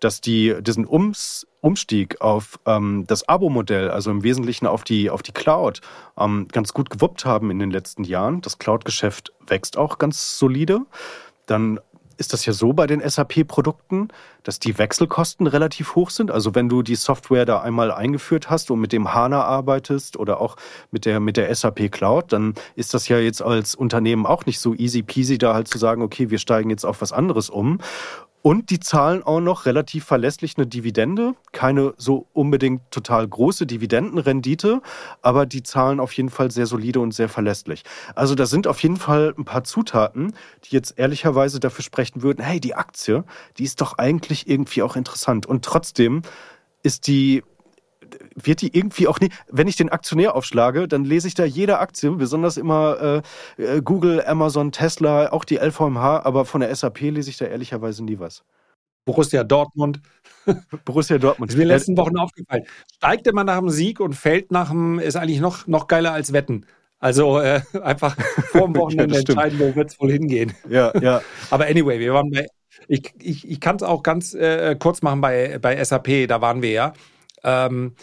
[0.00, 5.22] dass die diesen Ums, Umstieg auf ähm, das Abo-Modell, also im Wesentlichen auf die, auf
[5.22, 5.80] die Cloud,
[6.18, 8.40] ähm, ganz gut gewuppt haben in den letzten Jahren.
[8.40, 10.80] Das Cloud-Geschäft wächst auch ganz solide.
[11.46, 11.80] Dann
[12.20, 14.08] ist das ja so bei den SAP-Produkten,
[14.42, 16.30] dass die Wechselkosten relativ hoch sind.
[16.30, 20.40] Also wenn du die Software da einmal eingeführt hast und mit dem HANA arbeitest oder
[20.40, 20.56] auch
[20.90, 24.60] mit der, mit der SAP Cloud, dann ist das ja jetzt als Unternehmen auch nicht
[24.60, 27.78] so easy peasy, da halt zu sagen, okay, wir steigen jetzt auf was anderes um.
[28.42, 31.34] Und die zahlen auch noch relativ verlässlich eine Dividende.
[31.52, 34.80] Keine so unbedingt total große Dividendenrendite,
[35.20, 37.84] aber die zahlen auf jeden Fall sehr solide und sehr verlässlich.
[38.14, 40.32] Also da sind auf jeden Fall ein paar Zutaten,
[40.64, 43.24] die jetzt ehrlicherweise dafür sprechen würden, hey, die Aktie,
[43.58, 45.44] die ist doch eigentlich irgendwie auch interessant.
[45.44, 46.22] Und trotzdem
[46.82, 47.42] ist die
[48.34, 51.78] wird die irgendwie auch nicht, wenn ich den Aktionär aufschlage, dann lese ich da jede
[51.78, 53.22] Aktie, besonders immer
[53.58, 57.46] äh, äh Google, Amazon, Tesla, auch die LVMH, aber von der SAP lese ich da
[57.46, 58.44] ehrlicherweise nie was.
[59.04, 60.00] Borussia Dortmund.
[60.84, 61.50] Borussia Dortmund.
[61.50, 62.64] Das ist mir in den letzten Wochen aufgefallen.
[62.94, 66.32] Steigt immer nach dem Sieg und fällt nach dem, ist eigentlich noch, noch geiler als
[66.32, 66.66] Wetten.
[66.98, 68.16] Also äh, einfach
[68.52, 70.52] vor dem Wochenende ja, entscheiden, wo wird es wohl hingehen.
[70.68, 71.22] Ja, ja.
[71.50, 72.46] Aber anyway, wir waren bei,
[72.88, 76.62] ich, ich, ich kann es auch ganz äh, kurz machen bei, bei SAP, da waren
[76.62, 76.92] wir ja.
[77.44, 77.94] Ähm,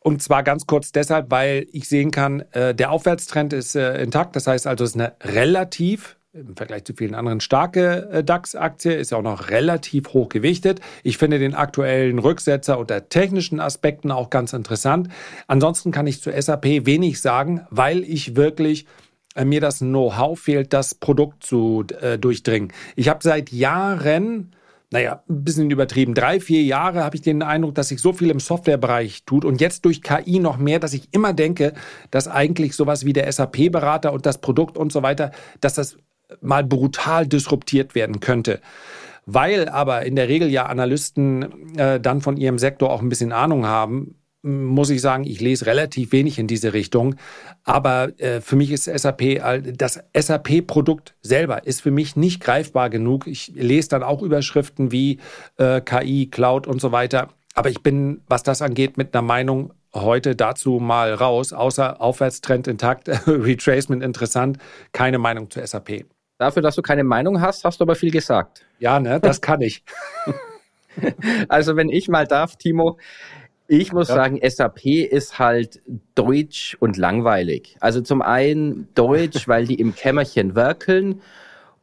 [0.00, 4.36] und zwar ganz kurz deshalb, weil ich sehen kann, äh, der Aufwärtstrend ist äh, intakt.
[4.36, 8.94] Das heißt also, es ist eine relativ im Vergleich zu vielen anderen starke äh, DAX-Aktie,
[8.94, 10.80] ist ja auch noch relativ hoch gewichtet.
[11.02, 15.08] Ich finde den aktuellen Rücksetzer unter technischen Aspekten auch ganz interessant.
[15.46, 18.86] Ansonsten kann ich zu SAP wenig sagen, weil ich wirklich
[19.34, 22.72] äh, mir das Know-how fehlt, das Produkt zu äh, durchdringen.
[22.96, 24.52] Ich habe seit Jahren
[24.90, 26.14] naja, ein bisschen übertrieben.
[26.14, 29.60] Drei, vier Jahre habe ich den Eindruck, dass sich so viel im Softwarebereich tut und
[29.60, 31.74] jetzt durch KI noch mehr, dass ich immer denke,
[32.10, 35.96] dass eigentlich sowas wie der SAP-Berater und das Produkt und so weiter, dass das
[36.40, 38.60] mal brutal disruptiert werden könnte.
[39.26, 43.32] Weil aber in der Regel ja Analysten äh, dann von ihrem Sektor auch ein bisschen
[43.32, 44.14] Ahnung haben,
[44.46, 47.16] muss ich sagen, ich lese relativ wenig in diese Richtung.
[47.64, 49.42] Aber äh, für mich ist SAP,
[49.76, 53.26] das SAP-Produkt selber ist für mich nicht greifbar genug.
[53.26, 55.18] Ich lese dann auch Überschriften wie
[55.58, 57.28] äh, KI, Cloud und so weiter.
[57.54, 62.68] Aber ich bin, was das angeht, mit einer Meinung heute dazu mal raus, außer Aufwärtstrend
[62.68, 64.58] intakt, Retracement interessant,
[64.92, 66.04] keine Meinung zu SAP.
[66.38, 68.66] Dafür, dass du keine Meinung hast, hast du aber viel gesagt.
[68.78, 69.82] Ja, ne, das kann ich.
[71.48, 72.98] also wenn ich mal darf, Timo,
[73.68, 74.14] ich muss ja.
[74.14, 75.80] sagen, SAP ist halt
[76.14, 77.76] deutsch und langweilig.
[77.80, 81.20] Also zum einen deutsch, weil die im Kämmerchen werkeln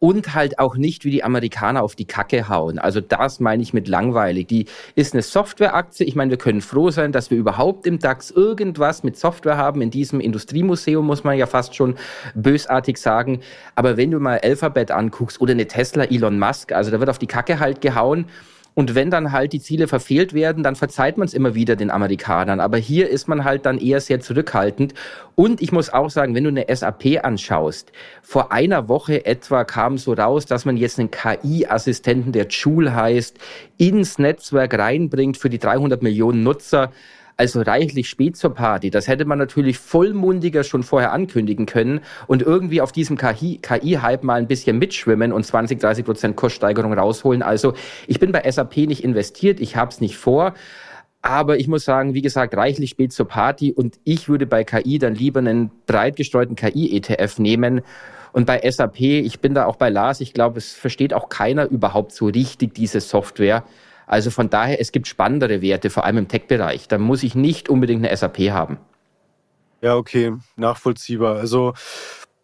[0.04, 2.78] und halt auch nicht wie die Amerikaner auf die Kacke hauen.
[2.78, 4.48] Also das meine ich mit langweilig.
[4.48, 4.66] Die
[4.96, 6.06] ist eine Softwareaktie.
[6.06, 9.82] Ich meine, wir können froh sein, dass wir überhaupt im DAX irgendwas mit Software haben.
[9.82, 11.96] In diesem Industriemuseum muss man ja fast schon
[12.36, 13.40] bösartig sagen.
[13.76, 17.20] Aber wenn du mal Alphabet anguckst oder eine Tesla Elon Musk, also da wird auf
[17.20, 18.26] die Kacke halt gehauen.
[18.76, 21.92] Und wenn dann halt die Ziele verfehlt werden, dann verzeiht man es immer wieder den
[21.92, 22.60] Amerikanern.
[22.60, 24.94] Aber hier ist man halt dann eher sehr zurückhaltend.
[25.36, 29.98] Und ich muss auch sagen, wenn du eine SAP anschaust, vor einer Woche etwa kam
[29.98, 33.38] so raus, dass man jetzt einen KI-Assistenten, der Joule heißt,
[33.78, 36.92] ins Netzwerk reinbringt für die 300 Millionen Nutzer.
[37.44, 38.90] Also reichlich spät zur Party.
[38.90, 44.36] Das hätte man natürlich vollmundiger schon vorher ankündigen können und irgendwie auf diesem KI-Hype mal
[44.36, 47.42] ein bisschen mitschwimmen und 20, 30 Prozent Koststeigerung rausholen.
[47.42, 47.74] Also
[48.08, 50.54] ich bin bei SAP nicht investiert, ich habe es nicht vor.
[51.22, 54.98] Aber ich muss sagen, wie gesagt, reichlich spät zur Party und ich würde bei KI
[54.98, 57.82] dann lieber einen breit gestreuten KI-ETF nehmen.
[58.32, 61.70] Und bei SAP, ich bin da auch bei Lars, ich glaube, es versteht auch keiner
[61.70, 63.66] überhaupt so richtig diese Software.
[64.08, 66.88] Also von daher, es gibt spannendere Werte, vor allem im Tech-Bereich.
[66.88, 68.78] Da muss ich nicht unbedingt eine SAP haben.
[69.82, 71.38] Ja, okay, nachvollziehbar.
[71.38, 71.74] Also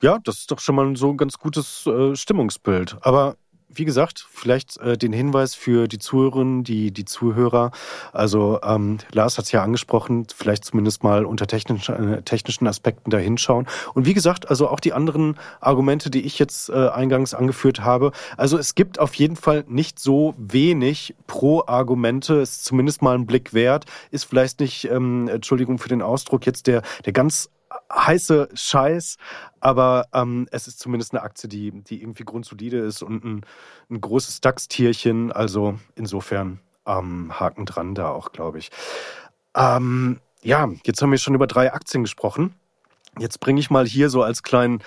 [0.01, 2.97] ja, das ist doch schon mal so ein ganz gutes äh, Stimmungsbild.
[3.01, 3.35] Aber
[3.71, 7.71] wie gesagt, vielleicht äh, den Hinweis für die Zuhörerinnen, die, die Zuhörer.
[8.11, 13.11] Also ähm, Lars hat es ja angesprochen, vielleicht zumindest mal unter technischen, äh, technischen Aspekten
[13.11, 13.67] da hinschauen.
[13.93, 18.11] Und wie gesagt, also auch die anderen Argumente, die ich jetzt äh, eingangs angeführt habe.
[18.37, 23.53] Also es gibt auf jeden Fall nicht so wenig Pro-Argumente, ist zumindest mal ein Blick
[23.53, 27.49] wert, ist vielleicht nicht, ähm, Entschuldigung für den Ausdruck, jetzt der, der ganz
[27.93, 29.17] heiße Scheiß,
[29.59, 33.45] aber ähm, es ist zumindest eine Aktie, die, die irgendwie grundsolide ist und ein,
[33.89, 35.31] ein großes DAX-Tierchen.
[35.31, 38.71] Also insofern ähm, Haken dran da auch, glaube ich.
[39.55, 42.55] Ähm, ja, jetzt haben wir schon über drei Aktien gesprochen.
[43.17, 44.81] Jetzt bringe ich mal hier so als kleinen,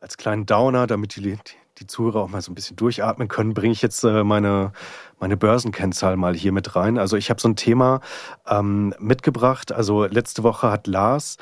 [0.00, 1.38] als kleinen Downer, damit die, die
[1.86, 4.72] Zuhörer auch mal so ein bisschen durchatmen können, bringe ich jetzt äh, meine,
[5.18, 6.98] meine Börsenkennzahl mal hier mit rein.
[6.98, 8.00] Also ich habe so ein Thema
[8.48, 9.72] ähm, mitgebracht.
[9.72, 11.36] Also letzte Woche hat Lars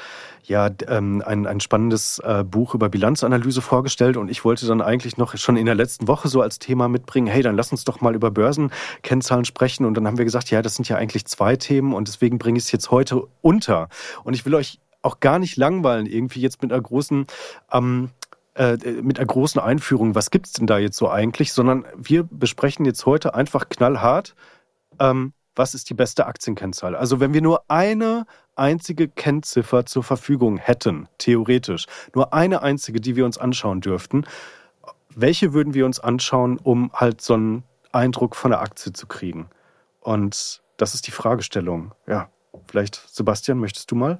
[0.45, 5.17] ja ähm, ein, ein spannendes äh, Buch über Bilanzanalyse vorgestellt und ich wollte dann eigentlich
[5.17, 8.01] noch schon in der letzten Woche so als Thema mitbringen, hey, dann lass uns doch
[8.01, 9.85] mal über Börsenkennzahlen sprechen.
[9.85, 12.59] Und dann haben wir gesagt, ja, das sind ja eigentlich zwei Themen und deswegen bringe
[12.59, 13.89] ich es jetzt heute unter.
[14.25, 17.27] Und ich will euch auch gar nicht langweilen, irgendwie jetzt mit einer großen
[17.73, 18.11] ähm,
[18.55, 22.25] äh, mit einer großen Einführung, was gibt es denn da jetzt so eigentlich, sondern wir
[22.25, 24.35] besprechen jetzt heute einfach knallhart,
[24.99, 26.97] ähm, was ist die beste Aktienkennzahl.
[26.97, 33.17] Also wenn wir nur eine einzige Kennziffer zur Verfügung hätten, theoretisch, nur eine einzige, die
[33.17, 34.25] wir uns anschauen dürften,
[35.09, 39.49] welche würden wir uns anschauen, um halt so einen Eindruck von der Aktie zu kriegen?
[40.01, 41.93] Und das ist die Fragestellung.
[42.07, 42.31] Ja,
[42.67, 44.19] vielleicht, Sebastian, möchtest du mal?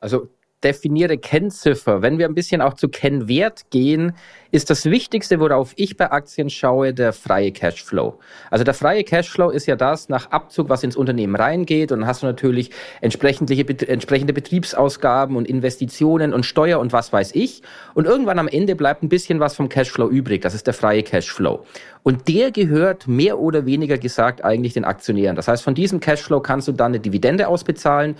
[0.00, 0.28] Also
[0.64, 2.02] definiere Kennziffer.
[2.02, 4.14] Wenn wir ein bisschen auch zu Kennwert gehen,
[4.50, 8.18] ist das Wichtigste, worauf ich bei Aktien schaue, der freie Cashflow.
[8.50, 11.92] Also der freie Cashflow ist ja das nach Abzug, was ins Unternehmen reingeht.
[11.92, 13.54] Und dann hast du natürlich entsprechende,
[13.88, 17.62] entsprechende Betriebsausgaben und Investitionen und Steuer und was weiß ich.
[17.94, 20.42] Und irgendwann am Ende bleibt ein bisschen was vom Cashflow übrig.
[20.42, 21.64] Das ist der freie Cashflow.
[22.04, 25.36] Und der gehört mehr oder weniger gesagt eigentlich den Aktionären.
[25.36, 28.16] Das heißt, von diesem Cashflow kannst du dann eine Dividende ausbezahlen,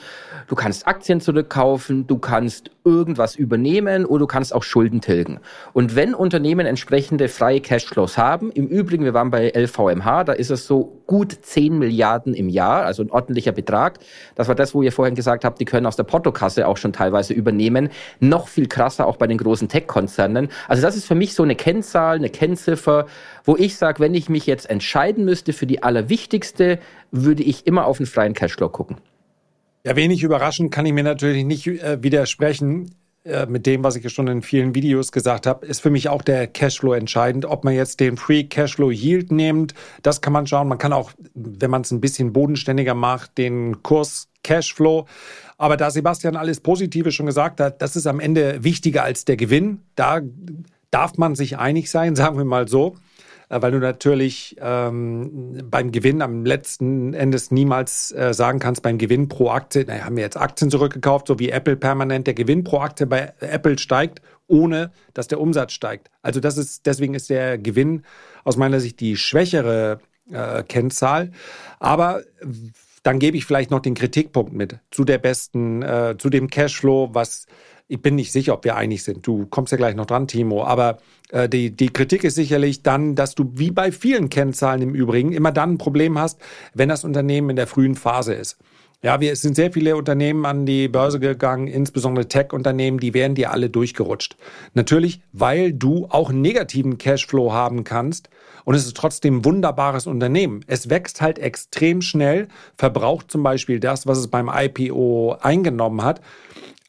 [0.48, 5.38] du kannst Aktien zurückkaufen, du kannst irgendwas übernehmen oder du kannst auch Schulden tilgen.
[5.72, 10.50] Und wenn Unternehmen entsprechende freie Cashflows haben, im Übrigen, wir waren bei LVMH, da ist
[10.50, 14.00] es so gut 10 Milliarden im Jahr, also ein ordentlicher Betrag.
[14.34, 16.92] Das war das, wo ihr vorhin gesagt habt, die können aus der Portokasse auch schon
[16.92, 17.90] teilweise übernehmen.
[18.18, 20.48] Noch viel krasser auch bei den großen Tech-Konzernen.
[20.66, 23.06] Also das ist für mich so eine Kennzahl, eine Kennziffer,
[23.44, 26.80] wo ich sage, wenn ich mich jetzt entscheiden müsste für die allerwichtigste,
[27.12, 28.96] würde ich immer auf den freien Cashflow gucken.
[29.86, 32.94] Ja, wenig überraschend kann ich mir natürlich nicht äh, widersprechen.
[33.24, 36.22] Äh, mit dem, was ich schon in vielen Videos gesagt habe, ist für mich auch
[36.22, 37.44] der Cashflow entscheidend.
[37.44, 40.68] Ob man jetzt den Free Cashflow Yield nimmt, das kann man schauen.
[40.68, 45.06] Man kann auch, wenn man es ein bisschen bodenständiger macht, den Kurs Cashflow.
[45.58, 49.36] Aber da Sebastian alles Positive schon gesagt hat, das ist am Ende wichtiger als der
[49.36, 49.82] Gewinn.
[49.96, 50.22] Da
[50.90, 52.96] darf man sich einig sein, sagen wir mal so.
[53.48, 58.98] Äh, weil du natürlich ähm, beim Gewinn am letzten Endes niemals äh, sagen kannst, beim
[58.98, 62.64] Gewinn pro Aktie, naja, haben wir jetzt Aktien zurückgekauft, so wie Apple permanent, der Gewinn
[62.64, 66.10] pro Aktie bei Apple steigt, ohne dass der Umsatz steigt.
[66.22, 68.02] Also das ist, deswegen ist der Gewinn
[68.44, 71.32] aus meiner Sicht die schwächere äh, Kennzahl.
[71.78, 72.22] Aber
[73.02, 77.10] dann gebe ich vielleicht noch den Kritikpunkt mit zu der besten, äh, zu dem Cashflow,
[77.12, 77.46] was
[77.86, 79.26] ich bin nicht sicher, ob wir einig sind.
[79.26, 80.64] Du kommst ja gleich noch dran, Timo.
[80.64, 80.98] Aber
[81.30, 85.32] äh, die, die Kritik ist sicherlich dann, dass du wie bei vielen Kennzahlen im Übrigen
[85.32, 86.40] immer dann ein Problem hast,
[86.72, 88.58] wenn das Unternehmen in der frühen Phase ist.
[89.02, 93.34] Ja, wir, es sind sehr viele Unternehmen an die Börse gegangen, insbesondere Tech-Unternehmen, die werden
[93.34, 94.38] dir alle durchgerutscht.
[94.72, 98.30] Natürlich, weil du auch einen negativen Cashflow haben kannst
[98.64, 100.64] und es ist trotzdem ein wunderbares Unternehmen.
[100.68, 106.22] Es wächst halt extrem schnell, verbraucht zum Beispiel das, was es beim IPO eingenommen hat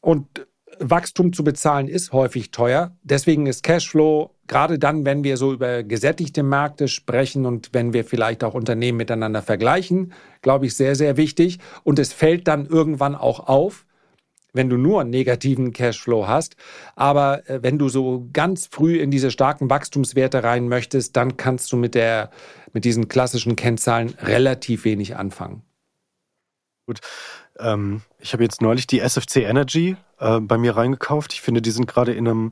[0.00, 0.46] und
[0.78, 2.96] Wachstum zu bezahlen ist häufig teuer.
[3.02, 8.04] Deswegen ist Cashflow, gerade dann, wenn wir so über gesättigte Märkte sprechen und wenn wir
[8.04, 10.12] vielleicht auch Unternehmen miteinander vergleichen,
[10.42, 11.58] glaube ich, sehr, sehr wichtig.
[11.84, 13.86] Und es fällt dann irgendwann auch auf,
[14.52, 16.56] wenn du nur einen negativen Cashflow hast.
[16.94, 21.72] Aber äh, wenn du so ganz früh in diese starken Wachstumswerte rein möchtest, dann kannst
[21.72, 22.30] du mit, der,
[22.72, 25.65] mit diesen klassischen Kennzahlen relativ wenig anfangen.
[26.86, 27.00] Gut.
[27.58, 31.32] Ähm, ich habe jetzt neulich die SFC Energy äh, bei mir reingekauft.
[31.32, 32.50] Ich finde, die sind gerade in einem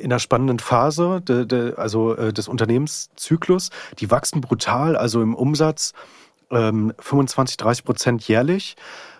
[0.00, 3.70] in einer spannenden Phase, de, de, also äh, des Unternehmenszyklus.
[3.98, 5.92] Die wachsen brutal, also im Umsatz
[6.50, 8.76] ähm, 25, 30 Prozent jährlich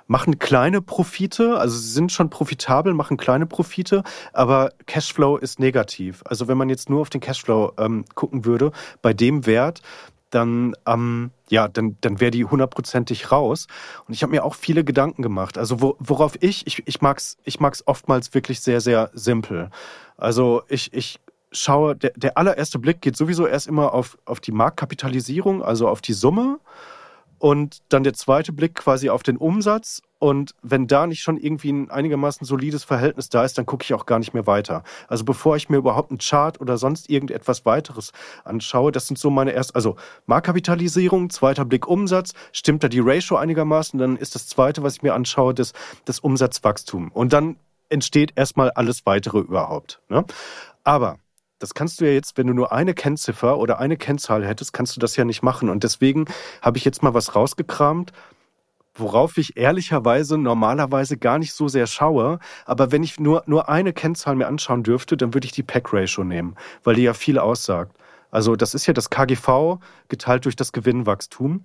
[0.06, 6.22] machen kleine Profite, also sie sind schon profitabel, machen kleine Profite, aber Cashflow ist negativ.
[6.26, 8.72] Also wenn man jetzt nur auf den Cashflow ähm, gucken würde,
[9.02, 9.80] bei dem Wert,
[10.34, 13.66] dann, ähm, ja, dann, dann wäre die hundertprozentig raus.
[14.06, 15.58] Und ich habe mir auch viele Gedanken gemacht.
[15.58, 19.70] Also wo, worauf ich, ich, ich mag es ich mag's oftmals wirklich sehr, sehr simpel.
[20.16, 21.20] Also ich, ich
[21.52, 26.00] schaue, der, der allererste Blick geht sowieso erst immer auf, auf die Marktkapitalisierung, also auf
[26.00, 26.58] die Summe
[27.44, 30.00] und dann der zweite Blick quasi auf den Umsatz.
[30.18, 33.92] Und wenn da nicht schon irgendwie ein einigermaßen solides Verhältnis da ist, dann gucke ich
[33.92, 34.82] auch gar nicht mehr weiter.
[35.08, 38.12] Also bevor ich mir überhaupt einen Chart oder sonst irgendetwas weiteres
[38.44, 43.36] anschaue, das sind so meine erst, also Marktkapitalisierung, zweiter Blick Umsatz, stimmt da die Ratio
[43.36, 45.74] einigermaßen, dann ist das zweite, was ich mir anschaue, das,
[46.06, 47.12] das Umsatzwachstum.
[47.12, 47.56] Und dann
[47.90, 50.00] entsteht erstmal alles weitere überhaupt.
[50.08, 50.24] Ne?
[50.82, 51.18] Aber
[51.64, 54.94] das kannst du ja jetzt, wenn du nur eine Kennziffer oder eine Kennzahl hättest, kannst
[54.96, 55.70] du das ja nicht machen.
[55.70, 56.26] Und deswegen
[56.60, 58.12] habe ich jetzt mal was rausgekramt.
[58.96, 62.38] worauf ich ehrlicherweise normalerweise gar nicht so sehr schaue.
[62.66, 66.22] Aber wenn ich nur, nur eine Kennzahl mir anschauen dürfte, dann würde ich die Pack-Ratio
[66.22, 66.54] nehmen,
[66.84, 67.96] weil die ja viel aussagt.
[68.30, 71.64] Also das ist ja das KGV geteilt durch das Gewinnwachstum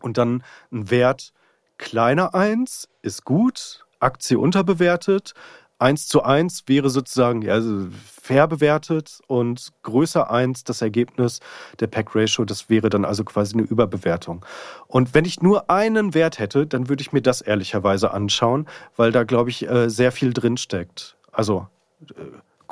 [0.00, 1.32] und dann ein Wert
[1.78, 5.34] kleiner eins ist gut, Aktie unterbewertet,
[5.82, 11.40] 1 zu 1 wäre sozusagen ja, also fair bewertet und größer 1 das Ergebnis
[11.80, 14.44] der Pack-Ratio, das wäre dann also quasi eine Überbewertung.
[14.86, 18.66] Und wenn ich nur einen Wert hätte, dann würde ich mir das ehrlicherweise anschauen,
[18.96, 21.16] weil da, glaube ich, äh, sehr viel drinsteckt.
[21.32, 21.66] Also
[22.10, 22.22] äh,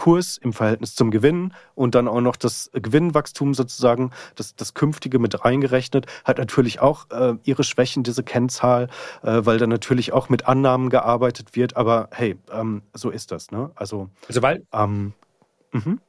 [0.01, 5.19] Kurs im Verhältnis zum Gewinn und dann auch noch das Gewinnwachstum sozusagen, das, das künftige
[5.19, 8.89] mit reingerechnet, hat natürlich auch äh, ihre Schwächen, diese Kennzahl,
[9.23, 11.77] äh, weil da natürlich auch mit Annahmen gearbeitet wird.
[11.77, 13.51] Aber hey, ähm, so ist das.
[13.51, 13.73] Ne?
[13.75, 15.13] Also, also weil, ähm,
[15.73, 16.01] mhm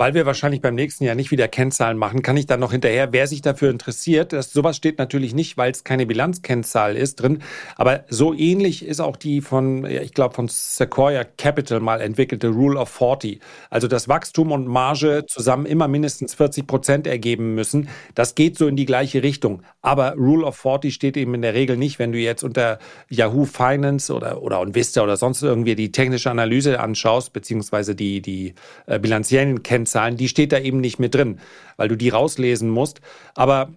[0.00, 3.12] weil wir wahrscheinlich beim nächsten Jahr nicht wieder Kennzahlen machen, kann ich dann noch hinterher,
[3.12, 7.42] wer sich dafür interessiert, das, sowas steht natürlich nicht, weil es keine Bilanzkennzahl ist drin,
[7.76, 12.80] aber so ähnlich ist auch die von, ich glaube, von Sequoia Capital mal entwickelte Rule
[12.80, 13.40] of 40.
[13.68, 17.90] Also dass Wachstum und Marge zusammen immer mindestens 40 Prozent ergeben müssen.
[18.14, 19.62] Das geht so in die gleiche Richtung.
[19.82, 22.78] Aber Rule of 40 steht eben in der Regel nicht, wenn du jetzt unter
[23.10, 28.54] Yahoo Finance oder, oder Vista oder sonst irgendwie die technische Analyse anschaust, beziehungsweise die, die
[28.86, 31.40] äh, bilanziellen Kennzahlen Kennzahlen, die steht da eben nicht mit drin,
[31.76, 33.00] weil du die rauslesen musst.
[33.34, 33.70] Aber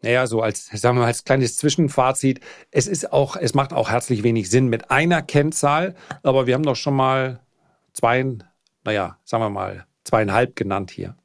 [0.00, 3.90] naja, so als, sagen wir mal, als kleines Zwischenfazit, es ist auch, es macht auch
[3.90, 7.40] herzlich wenig Sinn mit einer Kennzahl, aber wir haben doch schon mal
[7.92, 8.24] zwei,
[8.84, 11.16] naja, sagen wir mal, zweieinhalb genannt hier.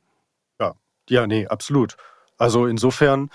[0.60, 0.74] Ja,
[1.10, 1.96] ja, nee, absolut.
[2.38, 3.30] Also insofern,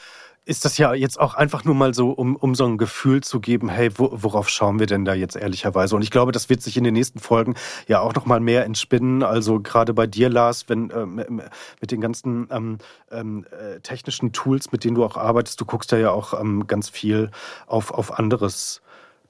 [0.49, 3.39] ist das ja jetzt auch einfach nur mal so, um, um so ein Gefühl zu
[3.39, 5.95] geben, hey, wo, worauf schauen wir denn da jetzt ehrlicherweise?
[5.95, 7.55] Und ich glaube, das wird sich in den nächsten Folgen
[7.87, 9.23] ja auch noch mal mehr entspinnen.
[9.23, 12.79] Also gerade bei dir, Lars, wenn äh, mit den ganzen ähm,
[13.11, 16.67] ähm, äh, technischen Tools, mit denen du auch arbeitest, du guckst ja ja auch ähm,
[16.67, 17.31] ganz viel
[17.67, 18.81] auf, auf anderes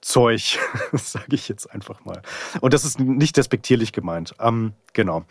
[0.01, 0.59] Zeug,
[0.93, 2.23] sage ich jetzt einfach mal.
[2.61, 4.35] Und das ist nicht despektierlich gemeint.
[4.41, 5.25] Ähm, genau.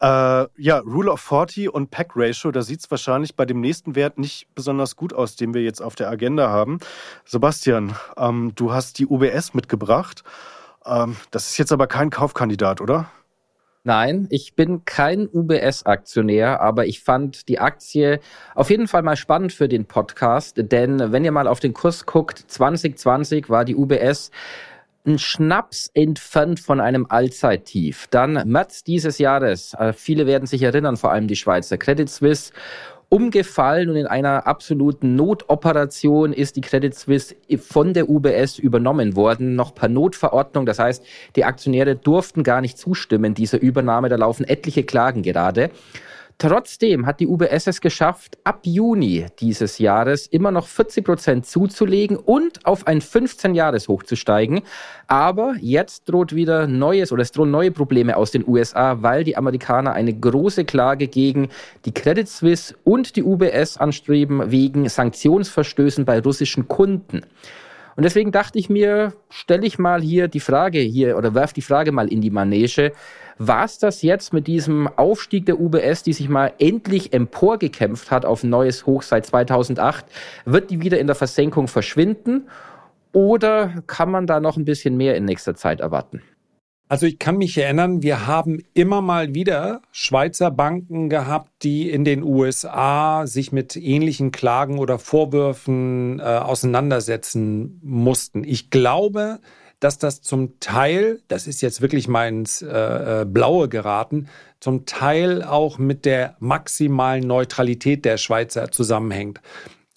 [0.00, 3.94] Äh, ja, Rule of 40 und Pack Ratio, da sieht es wahrscheinlich bei dem nächsten
[3.94, 6.80] Wert nicht besonders gut aus, den wir jetzt auf der Agenda haben.
[7.24, 10.24] Sebastian, ähm, du hast die UBS mitgebracht.
[10.84, 13.10] Ähm, das ist jetzt aber kein Kaufkandidat, oder?
[13.82, 18.20] Nein, ich bin kein UBS-Aktionär, aber ich fand die Aktie
[18.54, 22.04] auf jeden Fall mal spannend für den Podcast, denn wenn ihr mal auf den Kurs
[22.04, 24.32] guckt, 2020 war die UBS
[25.06, 28.06] ein Schnaps entfernt von einem Allzeittief.
[28.10, 32.52] Dann März dieses Jahres, äh, viele werden sich erinnern, vor allem die Schweizer Credit Suisse
[33.10, 39.56] umgefallen und in einer absoluten Notoperation ist die Credit Suisse von der UBS übernommen worden,
[39.56, 40.64] noch per Notverordnung.
[40.64, 41.04] Das heißt,
[41.34, 44.08] die Aktionäre durften gar nicht zustimmen dieser Übernahme.
[44.08, 45.70] Da laufen etliche Klagen gerade.
[46.40, 52.16] Trotzdem hat die UBS es geschafft, ab Juni dieses Jahres immer noch 40 Prozent zuzulegen
[52.16, 54.62] und auf ein 15-Jahres-Hoch zu steigen.
[55.06, 59.36] Aber jetzt droht wieder neues oder es drohen neue Probleme aus den USA, weil die
[59.36, 61.50] Amerikaner eine große Klage gegen
[61.84, 67.20] die Credit Suisse und die UBS anstreben wegen Sanktionsverstößen bei russischen Kunden.
[67.96, 71.60] Und deswegen dachte ich mir, stelle ich mal hier die Frage hier oder werf die
[71.60, 72.92] Frage mal in die Manege.
[73.42, 78.26] War es das jetzt mit diesem Aufstieg der UBS, die sich mal endlich emporgekämpft hat
[78.26, 80.04] auf ein neues Hoch seit 2008?
[80.44, 82.48] Wird die wieder in der Versenkung verschwinden?
[83.12, 86.20] Oder kann man da noch ein bisschen mehr in nächster Zeit erwarten?
[86.90, 92.04] Also ich kann mich erinnern, wir haben immer mal wieder Schweizer Banken gehabt, die in
[92.04, 98.44] den USA sich mit ähnlichen Klagen oder Vorwürfen äh, auseinandersetzen mussten.
[98.44, 99.38] Ich glaube,
[99.80, 104.28] dass das zum Teil, das ist jetzt wirklich mal ins äh, äh Blaue geraten,
[104.60, 109.40] zum Teil auch mit der maximalen Neutralität der Schweizer zusammenhängt.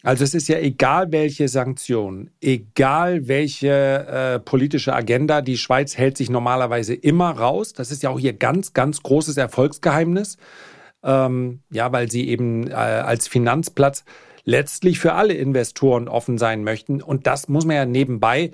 [0.01, 6.17] Also es ist ja egal, welche Sanktionen, egal welche äh, politische Agenda, die Schweiz hält
[6.17, 7.71] sich normalerweise immer raus.
[7.71, 10.37] Das ist ja auch ihr ganz, ganz großes Erfolgsgeheimnis.
[11.03, 14.03] Ähm, ja, weil sie eben äh, als Finanzplatz
[14.45, 17.01] letztlich für alle Investoren offen sein möchten.
[17.01, 18.51] Und das muss man ja nebenbei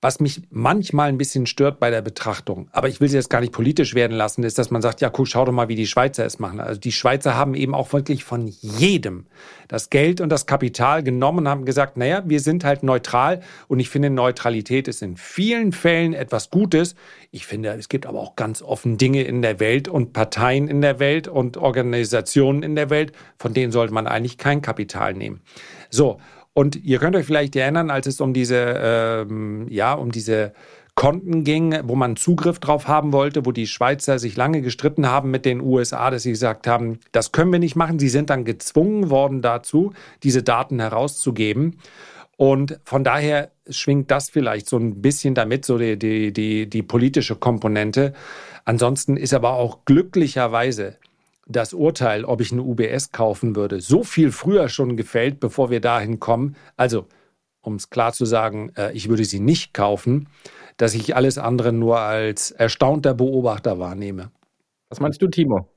[0.00, 3.40] was mich manchmal ein bisschen stört bei der Betrachtung, aber ich will sie jetzt gar
[3.40, 5.88] nicht politisch werden lassen, ist, dass man sagt, ja, guck, schau doch mal, wie die
[5.88, 6.60] Schweizer es machen.
[6.60, 9.26] Also die Schweizer haben eben auch wirklich von jedem
[9.66, 13.80] das Geld und das Kapital genommen und haben gesagt, naja, wir sind halt neutral und
[13.80, 16.94] ich finde, Neutralität ist in vielen Fällen etwas Gutes.
[17.32, 20.80] Ich finde, es gibt aber auch ganz offen Dinge in der Welt und Parteien in
[20.80, 25.40] der Welt und Organisationen in der Welt, von denen sollte man eigentlich kein Kapital nehmen.
[25.90, 26.18] So,
[26.58, 30.52] und ihr könnt euch vielleicht erinnern, als es um diese, ähm, ja, um diese
[30.96, 35.30] Konten ging, wo man Zugriff drauf haben wollte, wo die Schweizer sich lange gestritten haben
[35.30, 38.00] mit den USA, dass sie gesagt haben, das können wir nicht machen.
[38.00, 39.92] Sie sind dann gezwungen worden dazu,
[40.24, 41.78] diese Daten herauszugeben.
[42.36, 46.82] Und von daher schwingt das vielleicht so ein bisschen damit, so die, die, die, die
[46.82, 48.14] politische Komponente.
[48.64, 50.96] Ansonsten ist aber auch glücklicherweise
[51.48, 55.80] das Urteil, ob ich eine UBS kaufen würde, so viel früher schon gefällt, bevor wir
[55.80, 56.56] dahin kommen.
[56.76, 57.06] Also,
[57.62, 60.28] um es klar zu sagen, äh, ich würde sie nicht kaufen,
[60.76, 64.30] dass ich alles andere nur als erstaunter Beobachter wahrnehme.
[64.90, 65.68] Was meinst du, Timo?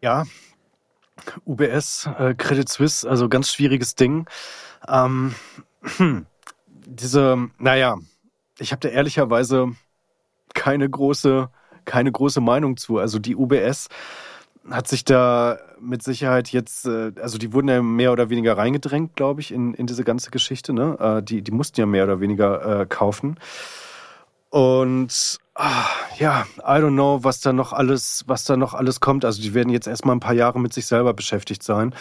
[0.00, 0.24] Ja,
[1.44, 4.26] UBS, äh, Credit Suisse, also ganz schwieriges Ding.
[4.86, 5.34] Ähm,
[5.82, 6.26] hm,
[6.86, 7.98] diese, naja,
[8.58, 9.72] ich habe da ehrlicherweise
[10.54, 11.50] keine große,
[11.84, 12.98] keine große Meinung zu.
[12.98, 13.88] Also die UBS
[14.70, 19.16] hat sich da mit Sicherheit jetzt, äh, also die wurden ja mehr oder weniger reingedrängt,
[19.16, 20.72] glaube ich, in, in diese ganze Geschichte.
[20.72, 20.96] Ne?
[20.98, 23.38] Äh, die, die mussten ja mehr oder weniger äh, kaufen.
[24.50, 25.84] Und ah,
[26.18, 29.26] ja, I don't know, was da noch alles, was da noch alles kommt.
[29.26, 31.94] Also die werden jetzt erstmal ein paar Jahre mit sich selber beschäftigt sein.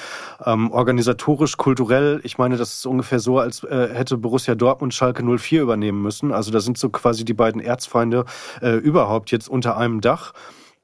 [0.46, 5.62] Ähm, organisatorisch, kulturell, ich meine, das ist ungefähr so, als hätte Borussia Dortmund Schalke 04
[5.62, 6.32] übernehmen müssen.
[6.32, 8.24] Also da sind so quasi die beiden Erzfeinde
[8.62, 10.32] äh, überhaupt jetzt unter einem Dach.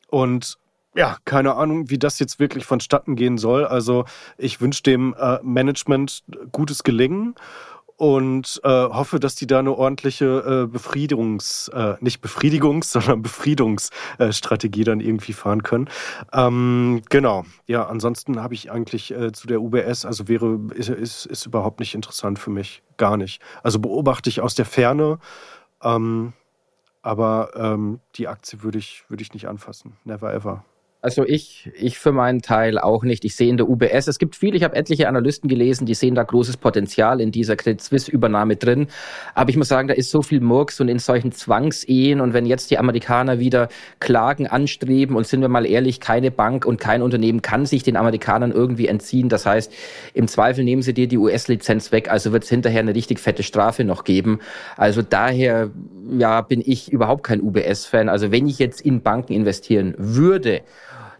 [0.08, 0.58] Und
[0.96, 3.66] ja, keine Ahnung, wie das jetzt wirklich vonstatten gehen soll.
[3.66, 4.06] Also
[4.38, 7.36] ich wünsche dem äh, Management gutes Gelingen
[7.98, 14.84] und äh, hoffe, dass die da eine ordentliche äh, Befriedungs, äh, nicht Befriedigungs, sondern Befriedungsstrategie
[14.84, 15.90] dann irgendwie fahren können.
[16.32, 17.46] Ähm, genau.
[17.68, 21.80] Ja, ansonsten habe ich eigentlich äh, zu der UBS, also wäre, ist, ist, ist überhaupt
[21.80, 22.84] nicht interessant für mich.
[22.98, 23.42] Gar nicht.
[23.64, 25.20] Also beobachte ich aus der Ferne.
[25.82, 26.34] Ähm,
[27.02, 29.98] aber ähm, die Aktie würde ich, würde ich nicht anfassen.
[30.06, 30.64] Never ever.
[31.04, 33.26] Also ich, ich für meinen Teil auch nicht.
[33.26, 36.16] Ich sehe in der UBS, es gibt viele, ich habe etliche Analysten gelesen, die sehen
[36.16, 38.88] da großes Potenzial in dieser Credit Suisse Übernahme drin.
[39.36, 42.46] Aber ich muss sagen, da ist so viel Murks und in solchen Zwangsehen und wenn
[42.46, 43.68] jetzt die Amerikaner wieder
[44.00, 47.98] Klagen anstreben und sind wir mal ehrlich, keine Bank und kein Unternehmen kann sich den
[47.98, 49.28] Amerikanern irgendwie entziehen.
[49.28, 49.74] Das heißt,
[50.14, 53.44] im Zweifel nehmen sie dir die US-Lizenz weg, also wird es hinterher eine richtig fette
[53.44, 54.40] Strafe noch geben.
[54.78, 55.70] Also daher,
[56.18, 58.08] ja, bin ich überhaupt kein UBS-Fan.
[58.08, 60.62] Also wenn ich jetzt in Banken investieren würde,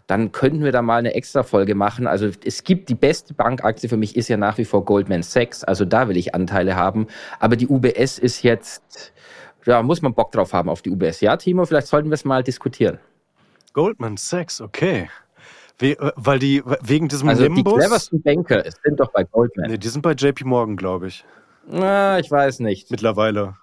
[0.06, 2.06] dann könnten wir da mal eine extra Folge machen.
[2.06, 5.64] Also es gibt die beste Bankaktie für mich ist ja nach wie vor Goldman Sachs.
[5.64, 7.06] Also da will ich Anteile haben.
[7.40, 9.12] Aber die UBS ist jetzt,
[9.64, 11.20] ja, muss man Bock drauf haben auf die UBS.
[11.20, 12.98] Ja, Timo, vielleicht sollten wir es mal diskutieren.
[13.72, 15.08] Goldman Sachs, okay.
[15.78, 17.74] We äh, weil die, wegen diesem also Nimbus.
[17.74, 19.70] Die cleversten Banker sind doch bei Goldman.
[19.70, 21.24] Nee, die sind bei JP Morgan, glaube ich.
[21.66, 22.90] Na, ich weiß nicht.
[22.90, 23.56] Mittlerweile.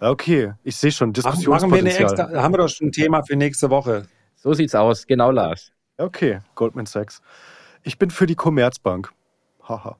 [0.00, 1.70] Okay, ich sehe schon Diskussionspotenzial.
[1.70, 4.06] Machen wir eine extra, haben wir doch schon ein Thema für nächste Woche.
[4.46, 5.72] So sieht's aus, genau Lars.
[5.98, 7.20] Okay, Goldman Sachs.
[7.82, 9.10] Ich bin für die Commerzbank.
[9.68, 9.96] Haha.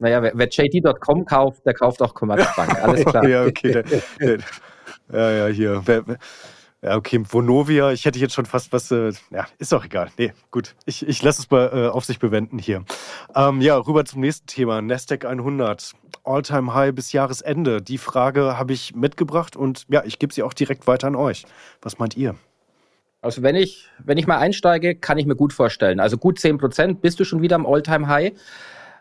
[0.00, 2.74] Naja, wer, wer JD.com kauft, der kauft auch Commerzbank.
[2.82, 3.24] Alles klar.
[3.24, 3.70] ja, okay.
[3.70, 3.84] Der,
[4.18, 4.38] der,
[5.12, 5.80] ja, ja, hier.
[5.84, 6.02] Wer,
[6.82, 10.10] ja, okay, Vonovia, ich hätte jetzt schon fast was, äh, ja, ist auch egal.
[10.18, 12.84] Nee, gut, ich, ich lasse es bei, äh, auf sich bewenden hier.
[13.36, 15.92] Ähm, ja, rüber zum nächsten Thema, Nasdaq 100,
[16.24, 17.80] All-Time High bis Jahresende.
[17.80, 21.44] Die Frage habe ich mitgebracht und ja, ich gebe sie auch direkt weiter an euch.
[21.80, 22.34] Was meint ihr?
[23.22, 26.00] Also wenn ich, wenn ich mal einsteige, kann ich mir gut vorstellen.
[26.00, 28.32] Also gut 10 Prozent bist du schon wieder am All-Time-High.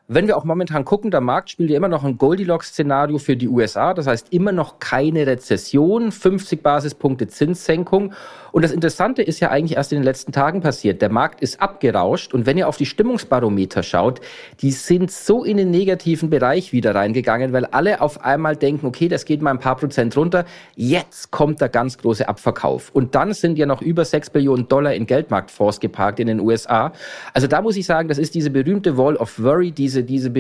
[0.07, 3.47] Wenn wir auch momentan gucken, der Markt spielt ja immer noch ein Goldilocks-Szenario für die
[3.47, 3.95] USA.
[3.95, 8.13] Das heißt immer noch keine Rezession, 50 Basispunkte Zinssenkung.
[8.51, 11.01] Und das Interessante ist ja eigentlich erst in den letzten Tagen passiert.
[11.01, 14.21] Der Markt ist abgerauscht und wenn ihr auf die Stimmungsbarometer schaut,
[14.61, 19.07] die sind so in den negativen Bereich wieder reingegangen, weil alle auf einmal denken, okay,
[19.07, 20.45] das geht mal ein paar Prozent runter.
[20.75, 22.91] Jetzt kommt der ganz große Abverkauf.
[22.93, 26.93] Und dann sind ja noch über 6 Billionen Dollar in Geldmarktfonds geparkt in den USA.
[27.33, 30.31] Also da muss ich sagen, das ist diese berühmte Wall of Worry, diese, diese,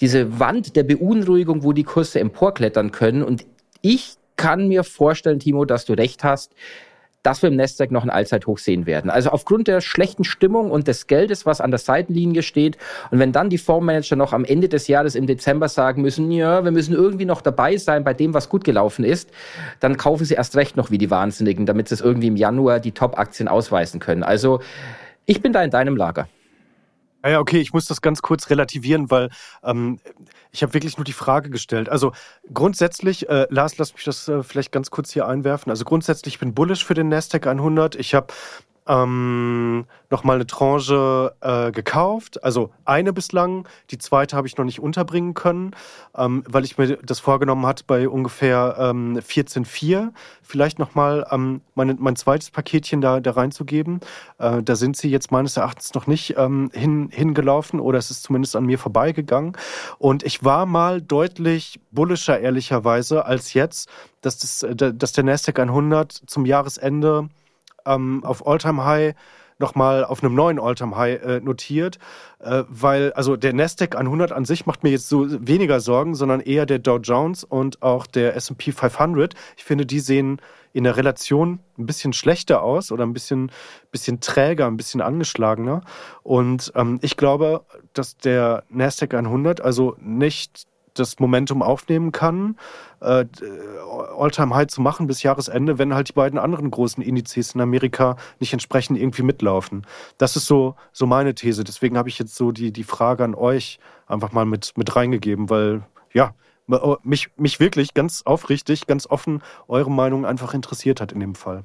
[0.00, 3.22] diese Wand der Beunruhigung, wo die Kurse emporklettern können.
[3.22, 3.46] Und
[3.80, 6.52] ich kann mir vorstellen, Timo, dass du recht hast
[7.24, 9.10] dass wir im Nasdaq noch ein Allzeithoch sehen werden.
[9.10, 12.76] Also aufgrund der schlechten Stimmung und des Geldes, was an der Seitenlinie steht.
[13.10, 16.64] Und wenn dann die Fondsmanager noch am Ende des Jahres im Dezember sagen müssen, ja,
[16.64, 19.30] wir müssen irgendwie noch dabei sein bei dem, was gut gelaufen ist,
[19.80, 22.78] dann kaufen sie erst recht noch wie die Wahnsinnigen, damit sie es irgendwie im Januar
[22.78, 24.22] die Top-Aktien ausweisen können.
[24.22, 24.60] Also
[25.26, 26.28] ich bin da in deinem Lager.
[27.24, 29.30] Ja, ja, okay, ich muss das ganz kurz relativieren, weil
[29.62, 29.98] ähm,
[30.52, 31.88] ich habe wirklich nur die Frage gestellt.
[31.88, 32.12] Also
[32.52, 35.70] grundsätzlich, äh, Lars, lass mich das äh, vielleicht ganz kurz hier einwerfen.
[35.70, 37.94] Also grundsätzlich, ich bin bullish für den Nasdaq 100.
[37.94, 38.26] Ich habe
[38.86, 43.66] ähm, nochmal eine Tranche äh, gekauft, also eine bislang.
[43.90, 45.72] Die zweite habe ich noch nicht unterbringen können,
[46.16, 50.12] ähm, weil ich mir das vorgenommen hatte, bei ungefähr ähm, 14,4
[50.42, 54.00] vielleicht nochmal ähm, mein, mein zweites Paketchen da, da reinzugeben.
[54.38, 58.22] Äh, da sind sie jetzt meines Erachtens noch nicht ähm, hin, hingelaufen oder es ist
[58.22, 59.56] zumindest an mir vorbeigegangen.
[59.98, 63.88] Und ich war mal deutlich bullischer, ehrlicherweise, als jetzt,
[64.20, 67.30] dass, das, äh, dass der Nasdaq 100 zum Jahresende
[67.86, 69.14] ähm, auf Alltime High
[69.58, 71.98] nochmal auf einem neuen All-Time-High äh, notiert,
[72.40, 76.40] äh, weil also der Nasdaq 100 an sich macht mir jetzt so weniger Sorgen, sondern
[76.40, 79.34] eher der Dow Jones und auch der S&P 500.
[79.56, 80.40] Ich finde, die sehen
[80.72, 83.52] in der Relation ein bisschen schlechter aus oder ein bisschen,
[83.92, 85.82] bisschen träger, ein bisschen angeschlagener.
[86.24, 92.56] Und ähm, ich glaube, dass der Nasdaq 100 also nicht das Momentum aufnehmen kann,
[93.00, 93.26] äh,
[94.16, 98.52] All-Time-High zu machen bis Jahresende, wenn halt die beiden anderen großen Indizes in Amerika nicht
[98.52, 99.86] entsprechend irgendwie mitlaufen.
[100.18, 101.64] Das ist so, so meine These.
[101.64, 105.50] Deswegen habe ich jetzt so die, die Frage an euch einfach mal mit, mit reingegeben,
[105.50, 105.82] weil
[106.12, 106.34] ja,
[107.02, 111.64] mich, mich wirklich ganz aufrichtig, ganz offen eure Meinung einfach interessiert hat in dem Fall.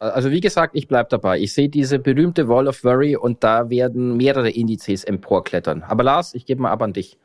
[0.00, 1.38] Also wie gesagt, ich bleibe dabei.
[1.38, 5.82] Ich sehe diese berühmte Wall of Worry und da werden mehrere Indizes emporklettern.
[5.82, 7.18] Aber Lars, ich gebe mal ab an dich.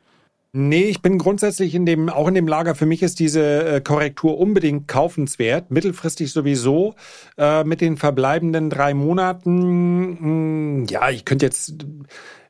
[0.58, 2.74] Nee, ich bin grundsätzlich in dem, auch in dem Lager.
[2.74, 6.94] Für mich ist diese äh, Korrektur unbedingt kaufenswert, mittelfristig sowieso.
[7.36, 11.74] Äh, mit den verbleibenden drei Monaten, mh, hm, ja, ich könnte jetzt,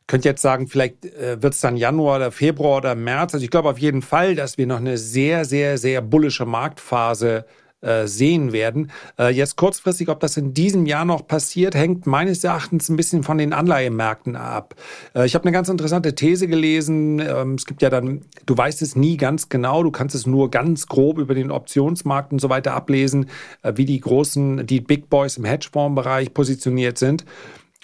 [0.06, 3.34] könnte jetzt sagen, vielleicht äh, wird es dann Januar oder Februar oder März.
[3.34, 7.44] Also ich glaube auf jeden Fall, dass wir noch eine sehr, sehr, sehr bullische Marktphase
[7.82, 8.90] äh, sehen werden.
[9.18, 13.22] Äh, jetzt kurzfristig, ob das in diesem Jahr noch passiert, hängt meines Erachtens ein bisschen
[13.22, 14.74] von den Anleihemärkten ab.
[15.14, 17.18] Äh, ich habe eine ganz interessante These gelesen.
[17.18, 20.50] Ähm, es gibt ja dann, du weißt es nie ganz genau, du kannst es nur
[20.50, 23.26] ganz grob über den Optionsmarkt und so weiter ablesen,
[23.62, 27.26] äh, wie die großen, die Big Boys im Hedgefondsbereich positioniert sind.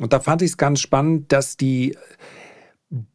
[0.01, 1.97] Und da fand ich es ganz spannend, dass die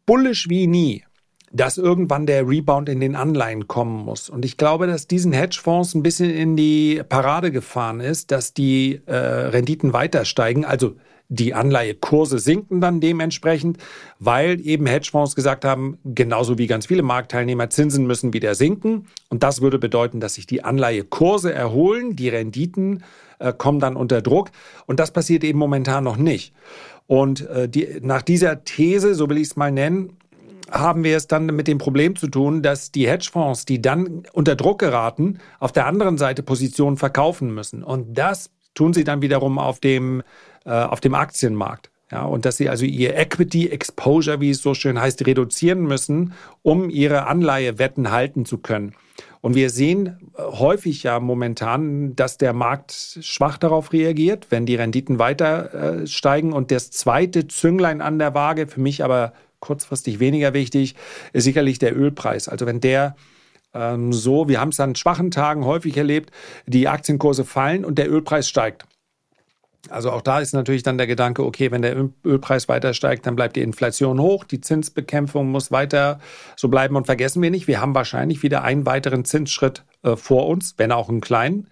[0.06, 1.07] bullish wie nie
[1.52, 4.30] dass irgendwann der Rebound in den Anleihen kommen muss.
[4.30, 9.02] Und ich glaube, dass diesen Hedgefonds ein bisschen in die Parade gefahren ist, dass die
[9.06, 10.66] äh, Renditen weiter steigen.
[10.66, 10.96] Also
[11.30, 13.78] die Anleihekurse sinken dann dementsprechend,
[14.20, 19.08] weil eben Hedgefonds gesagt haben, genauso wie ganz viele Marktteilnehmer, Zinsen müssen wieder sinken.
[19.30, 23.04] Und das würde bedeuten, dass sich die Anleihekurse erholen, die Renditen
[23.40, 24.52] äh, kommen dann unter Druck.
[24.86, 26.54] Und das passiert eben momentan noch nicht.
[27.08, 30.17] Und äh, die, nach dieser These, so will ich es mal nennen,
[30.72, 34.56] haben wir es dann mit dem Problem zu tun, dass die Hedgefonds, die dann unter
[34.56, 37.84] Druck geraten, auf der anderen Seite Positionen verkaufen müssen.
[37.84, 40.24] Und das tun sie dann wiederum auf dem,
[40.66, 41.90] äh, auf dem Aktienmarkt.
[42.10, 46.34] Ja, und dass sie also ihr Equity Exposure, wie es so schön heißt, reduzieren müssen,
[46.64, 48.94] um ihre Anleihewetten halten zu können.
[49.42, 54.76] Und wir sehen äh, häufig ja momentan, dass der Markt schwach darauf reagiert, wenn die
[54.76, 56.54] Renditen weiter äh, steigen.
[56.54, 60.96] Und das zweite Zünglein an der Waage, für mich aber kurzfristig weniger wichtig,
[61.34, 62.48] ist sicherlich der Ölpreis.
[62.48, 63.16] Also wenn der
[63.74, 66.32] ähm, so, wir haben es an schwachen Tagen häufig erlebt,
[66.66, 68.86] die Aktienkurse fallen und der Ölpreis steigt.
[69.90, 71.96] Also auch da ist natürlich dann der Gedanke, okay, wenn der
[72.26, 76.20] Ölpreis weiter steigt, dann bleibt die Inflation hoch, die Zinsbekämpfung muss weiter
[76.56, 80.48] so bleiben und vergessen wir nicht, wir haben wahrscheinlich wieder einen weiteren Zinsschritt äh, vor
[80.48, 81.68] uns, wenn auch einen kleinen,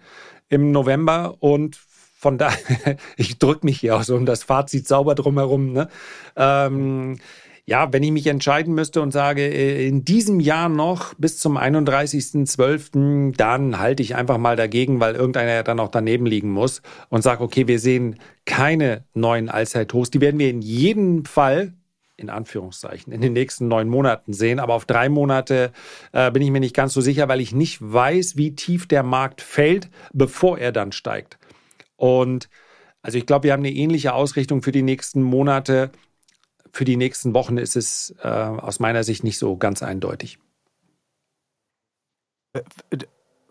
[0.48, 1.78] im November und
[2.18, 5.72] von daher, ich drücke mich hier auch so um das Fazit sauber drumherum.
[5.72, 5.88] Ne?
[6.36, 7.18] Ähm,
[7.68, 11.58] ja, wenn ich mich entscheiden müsste und sage, äh, in diesem Jahr noch bis zum
[11.58, 16.80] 31.12., dann halte ich einfach mal dagegen, weil irgendeiner ja dann auch daneben liegen muss
[17.08, 20.10] und sage, okay, wir sehen keine neuen Allzeithochs.
[20.10, 21.74] Die werden wir in jedem Fall
[22.16, 24.58] in Anführungszeichen, in den nächsten neun Monaten sehen.
[24.58, 25.72] Aber auf drei Monate
[26.12, 29.02] äh, bin ich mir nicht ganz so sicher, weil ich nicht weiß, wie tief der
[29.02, 31.36] Markt fällt, bevor er dann steigt.
[31.96, 32.48] Und
[33.02, 35.90] also ich glaube, wir haben eine ähnliche Ausrichtung für die nächsten Monate
[36.76, 40.38] für die nächsten Wochen ist es äh, aus meiner Sicht nicht so ganz eindeutig.
[42.52, 42.60] Äh,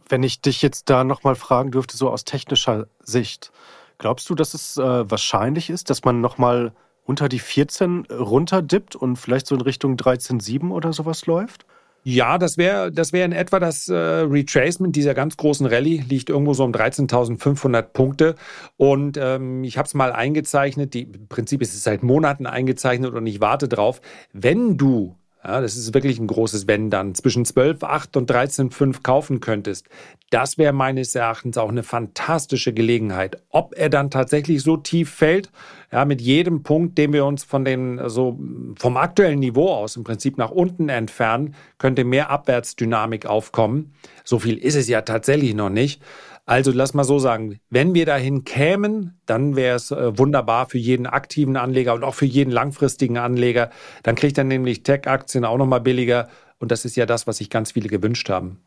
[0.07, 3.51] wenn ich dich jetzt da nochmal fragen dürfte, so aus technischer Sicht,
[3.97, 9.15] glaubst du, dass es äh, wahrscheinlich ist, dass man nochmal unter die 14 runterdippt und
[9.15, 11.65] vielleicht so in Richtung 13,7 oder sowas läuft?
[12.07, 16.29] Ja, das wäre das wäre in etwa das äh, Retracement dieser ganz großen Rallye, liegt
[16.29, 18.35] irgendwo so um 13.500 Punkte.
[18.77, 23.15] Und ähm, ich habe es mal eingezeichnet, die, im Prinzip ist es seit Monaten eingezeichnet
[23.15, 24.01] und ich warte drauf,
[24.33, 25.15] wenn du
[25.45, 29.87] ja, das ist wirklich ein großes Wenn dann, zwischen 12,8 und 13,5 kaufen könntest.
[30.31, 33.43] Das wäre meines Erachtens auch eine fantastische Gelegenheit.
[33.49, 35.51] Ob er dann tatsächlich so tief fällt,
[35.91, 38.39] ja, mit jedem Punkt, den wir uns von den, so
[38.79, 43.93] vom aktuellen Niveau aus im Prinzip nach unten entfernen, könnte mehr Abwärtsdynamik aufkommen.
[44.23, 46.01] So viel ist es ja tatsächlich noch nicht.
[46.45, 50.77] Also lass mal so sagen, wenn wir dahin kämen, dann wäre es äh, wunderbar für
[50.77, 53.71] jeden aktiven Anleger und auch für jeden langfristigen Anleger.
[54.03, 56.29] Dann kriegt er nämlich Tech-Aktien auch nochmal billiger
[56.59, 58.61] und das ist ja das, was sich ganz viele gewünscht haben.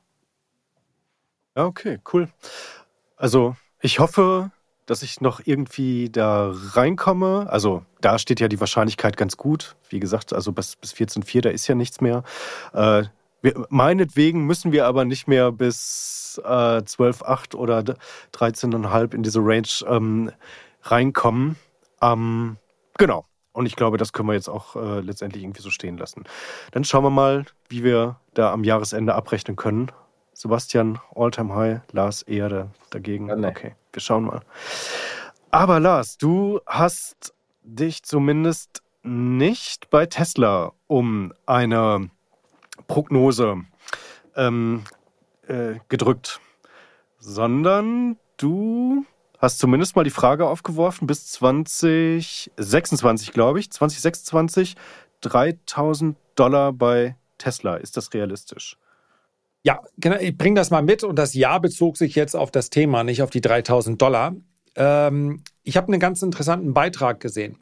[1.56, 2.28] Ja, okay, cool.
[3.16, 4.50] Also ich hoffe,
[4.86, 7.46] dass ich noch irgendwie da reinkomme.
[7.48, 9.76] Also da steht ja die Wahrscheinlichkeit ganz gut.
[9.88, 12.24] Wie gesagt, also bis, bis 14.4, da ist ja nichts mehr.
[12.72, 13.04] Äh,
[13.42, 17.78] wir, meinetwegen müssen wir aber nicht mehr bis äh, 12,8 oder
[18.34, 20.30] 13,5 in diese Range ähm,
[20.82, 21.56] reinkommen.
[22.00, 22.56] Ähm,
[22.98, 23.24] Genau.
[23.52, 26.24] Und ich glaube, das können wir jetzt auch äh, letztendlich irgendwie so stehen lassen.
[26.72, 29.90] Dann schauen wir mal, wie wir da am Jahresende abrechnen können.
[30.32, 33.44] Sebastian, Alltime High, Lars eher dagegen.
[33.44, 34.42] Okay, wir schauen mal.
[35.50, 42.10] Aber Lars, du hast dich zumindest nicht bei Tesla um eine
[42.88, 43.62] Prognose
[44.34, 44.82] ähm,
[45.46, 46.40] äh, gedrückt,
[47.18, 49.06] sondern du
[49.38, 54.74] hast zumindest mal die Frage aufgeworfen, bis 2026, glaube ich, 2026
[55.20, 57.76] 3000 Dollar bei Tesla.
[57.76, 58.76] Ist das realistisch?
[59.62, 60.18] Ja, genau.
[60.18, 63.22] Ich bringe das mal mit und das Jahr bezog sich jetzt auf das Thema, nicht
[63.22, 64.34] auf die 3000 Dollar.
[64.76, 67.58] Ähm, ich habe einen ganz interessanten Beitrag gesehen.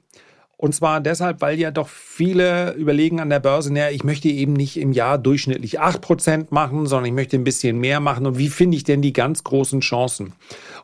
[0.59, 4.55] Und zwar deshalb, weil ja doch viele überlegen an der Börse, naja, ich möchte eben
[4.55, 8.27] nicht im Jahr durchschnittlich 8% machen, sondern ich möchte ein bisschen mehr machen.
[8.27, 10.33] Und wie finde ich denn die ganz großen Chancen?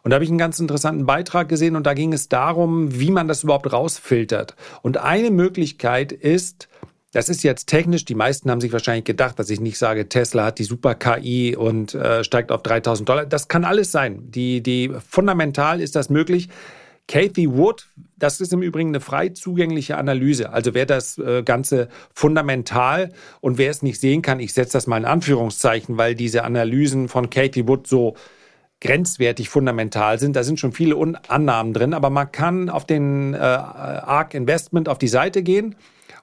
[0.03, 3.11] Und da habe ich einen ganz interessanten Beitrag gesehen und da ging es darum, wie
[3.11, 4.57] man das überhaupt rausfiltert.
[4.83, 6.69] Und eine Möglichkeit ist,
[7.13, 10.47] das ist jetzt technisch, die meisten haben sich wahrscheinlich gedacht, dass ich nicht sage, Tesla
[10.47, 13.27] hat die super KI und äh, steigt auf 3000 Dollar.
[13.27, 14.31] Das kann alles sein.
[14.31, 16.49] Die, die, fundamental ist das möglich.
[17.09, 20.51] Kathy Wood, das ist im Übrigen eine frei zugängliche Analyse.
[20.51, 24.87] Also wer das äh, Ganze fundamental und wer es nicht sehen kann, ich setze das
[24.87, 28.15] mal in Anführungszeichen, weil diese Analysen von Kathy Wood so
[28.81, 30.35] grenzwertig fundamental sind.
[30.35, 30.97] Da sind schon viele
[31.29, 35.77] Annahmen drin, aber man kann auf den äh, ARC Investment auf die Seite gehen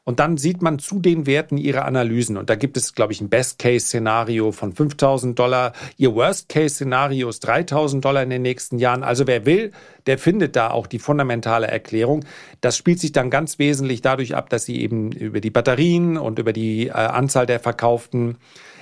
[0.09, 2.35] und dann sieht man zu den Werten ihre Analysen.
[2.35, 5.73] Und da gibt es, glaube ich, ein Best-Case-Szenario von 5000 Dollar.
[5.97, 9.03] Ihr Worst-Case-Szenario ist 3000 Dollar in den nächsten Jahren.
[9.03, 9.69] Also wer will,
[10.07, 12.25] der findet da auch die fundamentale Erklärung.
[12.59, 16.39] Das spielt sich dann ganz wesentlich dadurch ab, dass sie eben über die Batterien und
[16.39, 18.39] über die äh, Anzahl der verkauften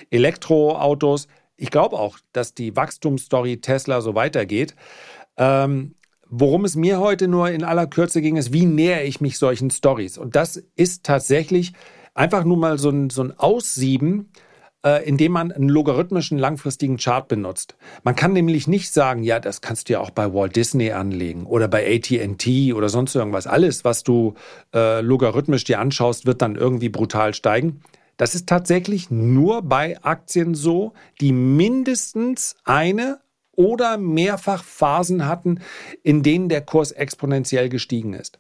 [0.10, 4.76] Elektroautos, ich glaube auch, dass die Wachstumsstory Tesla so weitergeht.
[5.36, 5.94] Ähm,
[6.30, 9.70] Worum es mir heute nur in aller Kürze ging, ist, wie nähere ich mich solchen
[9.72, 10.18] Stories?
[10.18, 11.74] Und das ist tatsächlich
[12.14, 14.32] einfach nur mal so ein, so ein Aussieben,
[14.86, 17.78] äh, indem man einen logarithmischen langfristigen Chart benutzt.
[18.04, 21.46] Man kann nämlich nicht sagen, ja, das kannst du ja auch bei Walt Disney anlegen
[21.46, 23.48] oder bei AT&T oder sonst irgendwas.
[23.48, 24.34] Alles, was du
[24.74, 27.82] äh, logarithmisch dir anschaust, wird dann irgendwie brutal steigen.
[28.18, 33.20] Das ist tatsächlich nur bei Aktien so, die mindestens eine
[33.58, 35.60] oder mehrfach Phasen hatten,
[36.04, 38.40] in denen der Kurs exponentiell gestiegen ist.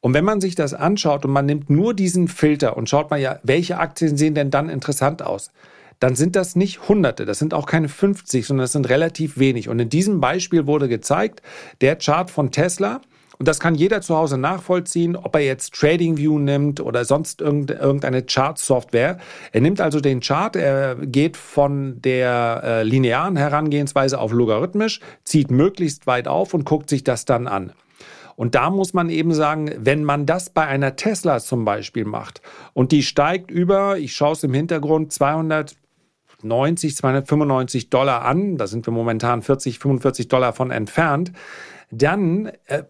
[0.00, 3.20] Und wenn man sich das anschaut und man nimmt nur diesen Filter und schaut mal
[3.20, 5.50] ja, welche Aktien sehen denn dann interessant aus,
[5.98, 9.68] dann sind das nicht Hunderte, das sind auch keine 50, sondern das sind relativ wenig.
[9.68, 11.40] Und in diesem Beispiel wurde gezeigt,
[11.80, 13.00] der Chart von Tesla,
[13.38, 18.22] und das kann jeder zu Hause nachvollziehen, ob er jetzt TradingView nimmt oder sonst irgendeine
[18.22, 19.18] Chart-Software.
[19.52, 25.50] Er nimmt also den Chart, er geht von der äh, linearen Herangehensweise auf logarithmisch, zieht
[25.50, 27.72] möglichst weit auf und guckt sich das dann an.
[28.36, 32.40] Und da muss man eben sagen, wenn man das bei einer Tesla zum Beispiel macht
[32.72, 38.86] und die steigt über, ich schaue es im Hintergrund, 290, 295 Dollar an, da sind
[38.86, 41.32] wir momentan 40, 45 Dollar von entfernt,
[41.92, 42.82] dann äh,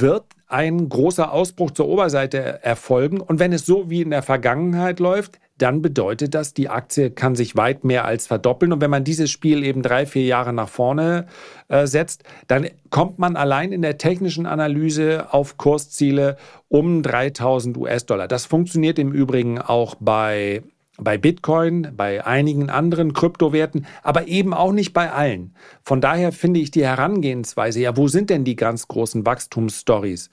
[0.00, 3.20] wird ein großer Ausbruch zur Oberseite erfolgen.
[3.20, 7.36] Und wenn es so wie in der Vergangenheit läuft, dann bedeutet das, die Aktie kann
[7.36, 8.72] sich weit mehr als verdoppeln.
[8.72, 11.26] Und wenn man dieses Spiel eben drei, vier Jahre nach vorne
[11.68, 16.36] äh, setzt, dann kommt man allein in der technischen Analyse auf Kursziele
[16.68, 18.28] um 3000 US-Dollar.
[18.28, 20.62] Das funktioniert im Übrigen auch bei
[21.04, 25.54] bei Bitcoin, bei einigen anderen Kryptowerten, aber eben auch nicht bei allen.
[25.82, 30.30] Von daher finde ich die Herangehensweise, ja, wo sind denn die ganz großen Wachstumsstories?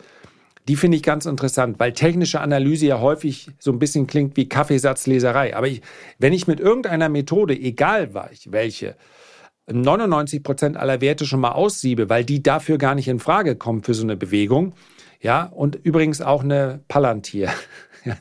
[0.68, 4.48] Die finde ich ganz interessant, weil technische Analyse ja häufig so ein bisschen klingt wie
[4.48, 5.56] Kaffeesatzleserei.
[5.56, 5.82] Aber ich,
[6.20, 8.96] wenn ich mit irgendeiner Methode, egal welche,
[9.72, 13.84] 99 Prozent aller Werte schon mal aussiebe, weil die dafür gar nicht in Frage kommen
[13.84, 14.74] für so eine Bewegung,
[15.22, 17.50] ja, und übrigens auch eine Palantir.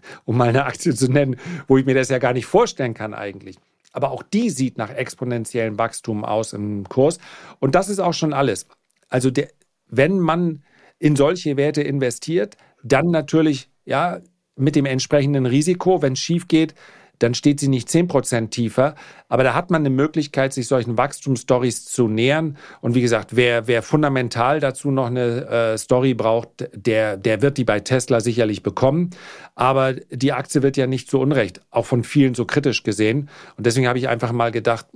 [0.24, 1.36] um mal eine Aktie zu nennen,
[1.66, 3.56] wo ich mir das ja gar nicht vorstellen kann eigentlich.
[3.92, 7.18] Aber auch die sieht nach exponentiellem Wachstum aus im Kurs.
[7.58, 8.66] Und das ist auch schon alles.
[9.08, 9.48] Also der,
[9.88, 10.62] wenn man
[10.98, 14.20] in solche Werte investiert, dann natürlich ja
[14.56, 16.74] mit dem entsprechenden Risiko, wenn es schief geht,
[17.18, 18.94] dann steht sie nicht 10% tiefer.
[19.28, 22.56] Aber da hat man eine Möglichkeit, sich solchen Wachstumsstories zu nähern.
[22.80, 27.58] Und wie gesagt, wer, wer fundamental dazu noch eine äh, Story braucht, der, der wird
[27.58, 29.10] die bei Tesla sicherlich bekommen.
[29.54, 33.28] Aber die Aktie wird ja nicht zu Unrecht, auch von vielen so kritisch gesehen.
[33.56, 34.86] Und deswegen habe ich einfach mal gedacht,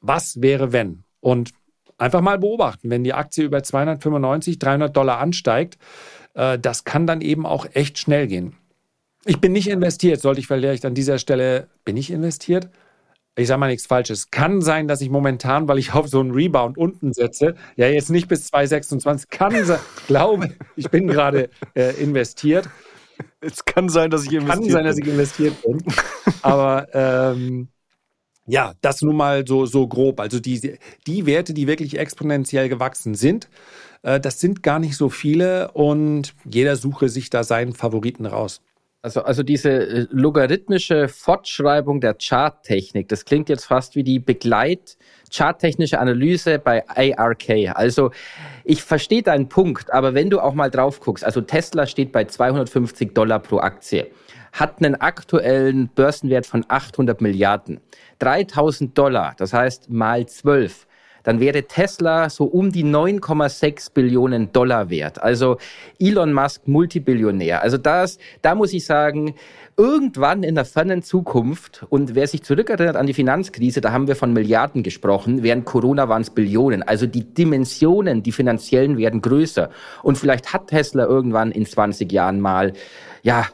[0.00, 1.04] was wäre wenn?
[1.20, 1.50] Und
[1.98, 5.78] einfach mal beobachten, wenn die Aktie über 295, 300 Dollar ansteigt,
[6.34, 8.56] äh, das kann dann eben auch echt schnell gehen.
[9.24, 12.70] Ich bin nicht investiert, sollte ich vielleicht an dieser Stelle, bin ich investiert?
[13.36, 14.30] ich sage mal nichts Falsches.
[14.30, 18.10] Kann sein, dass ich momentan, weil ich auf so einen Rebound unten setze, ja jetzt
[18.10, 22.68] nicht bis 2,26, kann sein, glaube, ich bin gerade äh, investiert.
[23.40, 24.64] Es kann sein, dass ich investiert bin.
[24.64, 25.82] Kann sein, dass ich investiert bin.
[26.42, 27.68] Aber ähm,
[28.46, 30.20] ja, das nun mal so, so grob.
[30.20, 33.48] Also die, die Werte, die wirklich exponentiell gewachsen sind,
[34.02, 38.62] äh, das sind gar nicht so viele und jeder suche sich da seinen Favoriten raus.
[39.02, 44.98] Also, also diese äh, logarithmische Fortschreibung der Charttechnik, das klingt jetzt fast wie die Begleit
[45.32, 47.74] charttechnische Analyse bei ARK.
[47.74, 48.10] Also
[48.62, 52.24] ich verstehe deinen Punkt, aber wenn du auch mal drauf guckst, also Tesla steht bei
[52.24, 54.10] 250 Dollar pro Aktie,
[54.52, 57.80] hat einen aktuellen Börsenwert von 800 Milliarden.
[58.18, 60.86] 3000 Dollar, das heißt mal 12
[61.22, 65.22] dann wäre Tesla so um die 9,6 Billionen Dollar wert.
[65.22, 65.58] Also
[65.98, 67.62] Elon Musk Multibillionär.
[67.62, 69.34] Also das, da muss ich sagen,
[69.76, 74.16] irgendwann in der fernen Zukunft, und wer sich zurückerinnert an die Finanzkrise, da haben wir
[74.16, 76.82] von Milliarden gesprochen, während Corona waren es Billionen.
[76.82, 79.70] Also die Dimensionen, die finanziellen werden größer.
[80.02, 82.74] Und vielleicht hat Tesla irgendwann in 20 Jahren mal,
[83.22, 83.46] ja,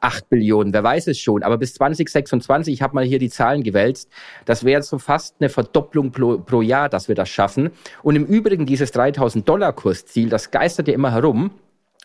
[0.00, 1.42] 8 Billionen, wer weiß es schon.
[1.42, 4.10] Aber bis 2026, ich habe mal hier die Zahlen gewälzt,
[4.44, 7.70] das wäre so fast eine Verdopplung pro, pro Jahr, dass wir das schaffen.
[8.02, 11.50] Und im Übrigen dieses 3000 Dollar Kursziel, das geistert ja immer herum.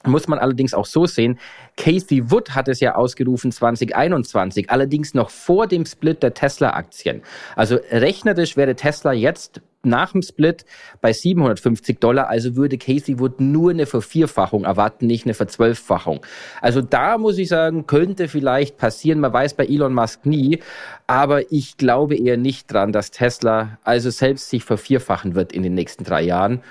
[0.05, 1.39] Muss man allerdings auch so sehen,
[1.77, 7.21] Casey Wood hat es ja ausgerufen 2021, allerdings noch vor dem Split der Tesla-Aktien.
[7.55, 10.65] Also rechnerisch wäre Tesla jetzt nach dem Split
[11.01, 16.25] bei 750 Dollar, also würde Casey Wood nur eine Vervierfachung erwarten, nicht eine Verzwölffachung.
[16.61, 20.59] Also da muss ich sagen, könnte vielleicht passieren, man weiß bei Elon Musk nie,
[21.07, 25.73] aber ich glaube eher nicht dran, dass Tesla also selbst sich vervierfachen wird in den
[25.73, 26.61] nächsten drei Jahren.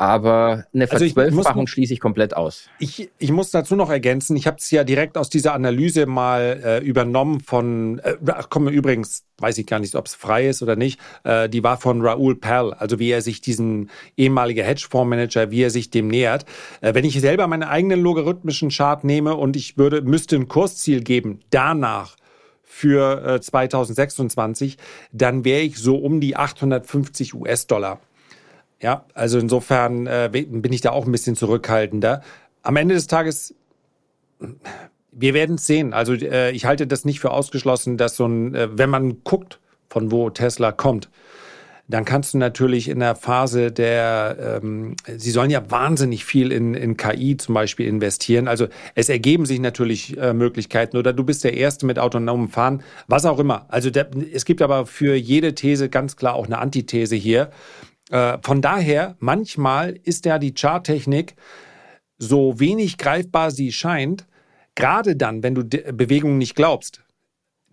[0.00, 2.68] Aber eine Verzwölffachung also schließe ich komplett aus.
[2.78, 6.62] Ich, ich muss dazu noch ergänzen, ich habe es ja direkt aus dieser Analyse mal
[6.64, 8.14] äh, übernommen von, äh,
[8.48, 11.78] komm übrigens, weiß ich gar nicht, ob es frei ist oder nicht, äh, die war
[11.78, 16.44] von Raoul Pell, also wie er sich diesen ehemaligen Hedgefondsmanager, wie er sich dem nähert.
[16.80, 21.02] Äh, wenn ich selber meinen eigenen logarithmischen Chart nehme und ich würde, müsste ein Kursziel
[21.02, 22.14] geben, danach
[22.62, 24.78] für äh, 2026,
[25.10, 27.98] dann wäre ich so um die 850 US-Dollar.
[28.80, 32.22] Ja, also insofern äh, bin ich da auch ein bisschen zurückhaltender.
[32.62, 33.54] Am Ende des Tages,
[35.10, 35.92] wir werden es sehen.
[35.92, 39.58] Also äh, ich halte das nicht für ausgeschlossen, dass so ein, äh, wenn man guckt,
[39.88, 41.08] von wo Tesla kommt,
[41.88, 46.74] dann kannst du natürlich in der Phase der, ähm, sie sollen ja wahnsinnig viel in,
[46.74, 48.46] in KI zum Beispiel investieren.
[48.46, 52.82] Also es ergeben sich natürlich äh, Möglichkeiten oder du bist der Erste mit autonomem Fahren,
[53.06, 53.64] was auch immer.
[53.68, 57.50] Also der, es gibt aber für jede These ganz klar auch eine Antithese hier.
[58.10, 61.34] Äh, von daher, manchmal ist ja die Charttechnik
[62.18, 64.26] so wenig greifbar sie scheint,
[64.74, 67.02] gerade dann, wenn du Bewegungen nicht glaubst,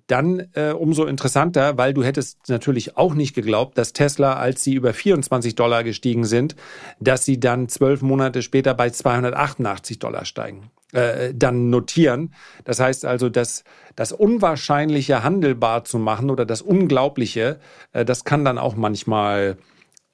[0.08, 4.76] dann äh, umso interessanter, weil du hättest natürlich auch nicht geglaubt, dass Tesla, als sie
[4.76, 6.56] über 24 Dollar gestiegen sind,
[7.00, 12.36] dass sie dann zwölf Monate später bei 288 Dollar steigen, äh, dann notieren.
[12.66, 13.64] Das heißt also, dass
[13.96, 17.60] das Unwahrscheinliche handelbar zu machen oder das Unglaubliche,
[17.94, 19.58] äh, das kann dann auch manchmal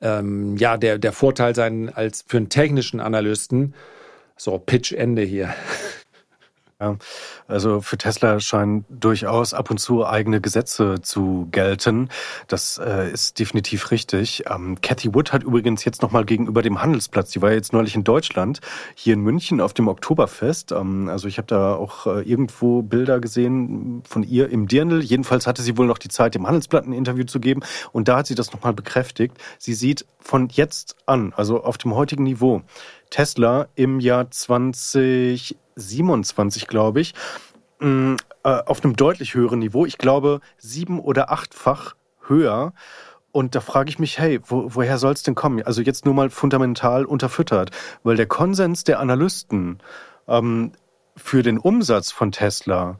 [0.02, 3.74] ähm, ja, der, der Vorteil sein als für einen technischen Analysten.
[4.36, 5.54] So, Pitch Ende hier.
[6.82, 6.98] Ja,
[7.48, 12.10] also für Tesla scheinen durchaus ab und zu eigene Gesetze zu gelten.
[12.48, 14.46] Das äh, ist definitiv richtig.
[14.50, 18.04] Ähm, Cathy Wood hat übrigens jetzt nochmal gegenüber dem Handelsplatz, die war jetzt neulich in
[18.04, 18.62] Deutschland,
[18.96, 20.72] hier in München auf dem Oktoberfest.
[20.72, 25.04] Ähm, also ich habe da auch äh, irgendwo Bilder gesehen von ihr im Dirndl.
[25.04, 27.62] Jedenfalls hatte sie wohl noch die Zeit, dem Handelsblatt ein Interview zu geben.
[27.92, 29.38] Und da hat sie das nochmal bekräftigt.
[29.60, 32.64] Sie sieht von jetzt an, also auf dem heutigen Niveau,
[33.12, 34.32] Tesla im Jahr
[35.76, 37.14] 2027, glaube ich,
[37.80, 39.86] mm, äh, auf einem deutlich höheren Niveau.
[39.86, 41.96] Ich glaube, sieben- oder achtfach
[42.28, 42.74] höher.
[43.32, 45.64] Und da frage ich mich, hey, wo, woher soll es denn kommen?
[45.64, 47.72] Also jetzt nur mal fundamental unterfüttert,
[48.04, 49.80] weil der Konsens der Analysten
[50.28, 50.74] ähm,
[51.16, 52.98] für den Umsatz von Tesla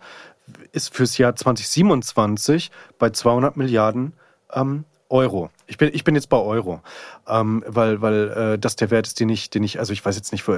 [0.72, 4.14] ist fürs Jahr 2027 bei 200 Milliarden
[4.54, 5.50] ähm, Euro.
[5.68, 6.82] Ich bin, ich bin jetzt bei Euro,
[7.28, 10.16] ähm, weil, weil äh, das der Wert ist, den ich, den ich, also ich weiß
[10.16, 10.54] jetzt nicht, wo,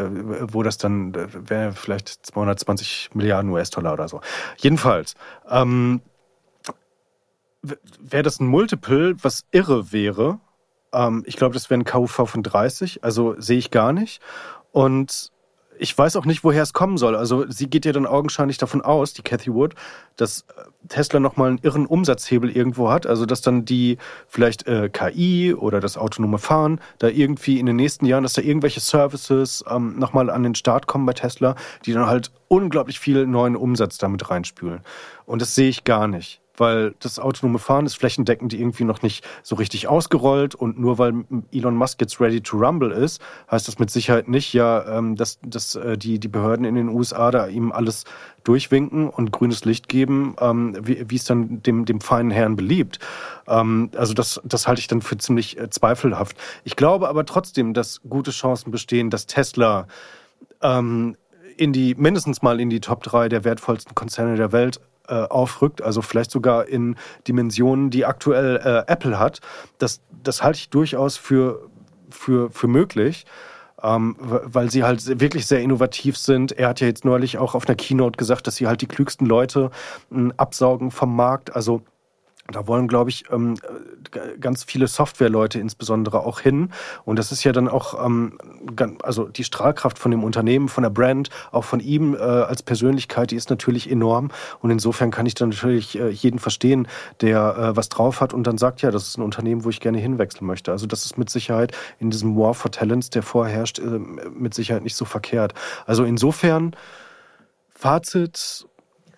[0.54, 4.22] wo das dann äh, wäre, vielleicht 220 Milliarden US-Dollar oder so.
[4.58, 5.16] Jedenfalls,
[5.49, 6.01] ähm,
[7.99, 10.39] wäre das ein Multiple, was irre wäre.
[10.93, 14.22] Ähm, ich glaube, das wäre ein KUV von 30, also sehe ich gar nicht.
[14.72, 15.33] Und
[15.80, 17.16] ich weiß auch nicht, woher es kommen soll.
[17.16, 19.76] Also sie geht ja dann augenscheinlich davon aus, die Cathy Wood,
[20.16, 23.06] dass äh, Tesla nochmal einen irren Umsatzhebel irgendwo hat.
[23.08, 23.98] Also dass dann die
[24.28, 28.42] vielleicht äh, KI oder das autonome Fahren da irgendwie in den nächsten Jahren, dass da
[28.42, 31.56] irgendwelche Services ähm, nochmal an den Start kommen bei Tesla,
[31.86, 34.82] die dann halt unglaublich viel neuen Umsatz damit reinspülen.
[35.26, 36.43] Und das sehe ich gar nicht.
[36.58, 41.26] Weil das autonome Fahren ist flächendeckend irgendwie noch nicht so richtig ausgerollt und nur weil
[41.51, 45.39] Elon Musk jetzt ready to rumble ist, heißt das mit Sicherheit nicht, ja, ähm, dass,
[45.41, 48.04] dass äh, die, die Behörden in den USA da ihm alles
[48.43, 52.99] durchwinken und grünes Licht geben, ähm, wie es dann dem, dem feinen Herrn beliebt.
[53.47, 56.38] Ähm, also das, das halte ich dann für ziemlich äh, zweifelhaft.
[56.64, 59.88] Ich glaube aber trotzdem, dass gute Chancen bestehen, dass Tesla
[61.58, 65.82] in die, mindestens mal in die Top 3 der wertvollsten Konzerne der Welt äh, aufrückt,
[65.82, 66.95] also vielleicht sogar in
[67.28, 69.41] Dimensionen, die aktuell äh, Apple hat.
[69.78, 71.68] Das, das halte ich durchaus für,
[72.10, 73.26] für, für möglich.
[73.82, 76.54] Ähm, weil sie halt wirklich sehr innovativ sind.
[76.54, 79.28] Er hat ja jetzt neulich auch auf einer Keynote gesagt, dass sie halt die klügsten
[79.28, 79.72] Leute
[80.10, 81.54] äh, absaugen vom Markt.
[81.54, 81.82] Also
[82.52, 83.56] da wollen, glaube ich, ähm,
[84.41, 86.72] ganz viele Softwareleute insbesondere auch hin.
[87.06, 88.38] Und das ist ja dann auch, ähm,
[89.02, 93.32] also die Strahlkraft von dem Unternehmen, von der Brand, auch von ihm äh, als Persönlichkeit,
[93.32, 94.30] die ist natürlich enorm.
[94.60, 96.89] Und insofern kann ich dann natürlich äh, jeden verstehen,
[97.22, 99.80] der äh, was drauf hat und dann sagt, ja, das ist ein Unternehmen, wo ich
[99.80, 100.72] gerne hinwechseln möchte.
[100.72, 104.96] Also das ist mit Sicherheit in diesem War for Talents, der vorherrscht, mit Sicherheit nicht
[104.96, 105.54] so verkehrt.
[105.86, 106.76] Also insofern,
[107.74, 108.68] Fazit,